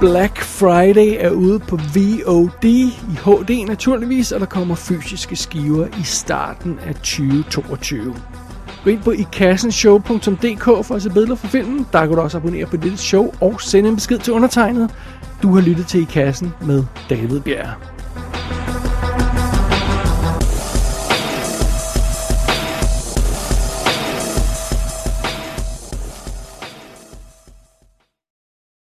Black 0.00 0.38
Friday 0.38 1.16
er 1.18 1.30
ude 1.30 1.58
på 1.58 1.76
VOD 1.76 2.64
i 2.64 2.92
HD 3.24 3.66
naturligvis, 3.68 4.32
og 4.32 4.40
der 4.40 4.46
kommer 4.46 4.74
fysiske 4.74 5.36
skiver 5.36 5.86
i 5.86 6.02
starten 6.02 6.78
af 6.86 6.94
2022. 6.94 8.14
Gå 8.84 8.90
ind 8.90 9.02
på 9.02 9.10
ikassenshow.dk 9.10 10.64
for 10.64 10.94
at 10.94 11.02
se 11.02 11.10
billeder 11.10 11.34
fra 11.34 11.48
filmen. 11.48 11.86
Der 11.92 12.06
kan 12.06 12.08
du 12.08 12.20
også 12.20 12.36
abonnere 12.38 12.66
på 12.66 12.76
dette 12.76 12.96
show 12.96 13.32
og 13.40 13.60
sende 13.60 13.88
en 13.88 13.94
besked 13.94 14.18
til 14.18 14.32
undertegnet. 14.32 14.94
Du 15.42 15.54
har 15.54 15.60
lyttet 15.60 15.86
til 15.86 16.00
I 16.00 16.04
Kassen 16.04 16.54
med 16.60 16.84
David 17.10 17.40
Bjerg. 17.40 17.95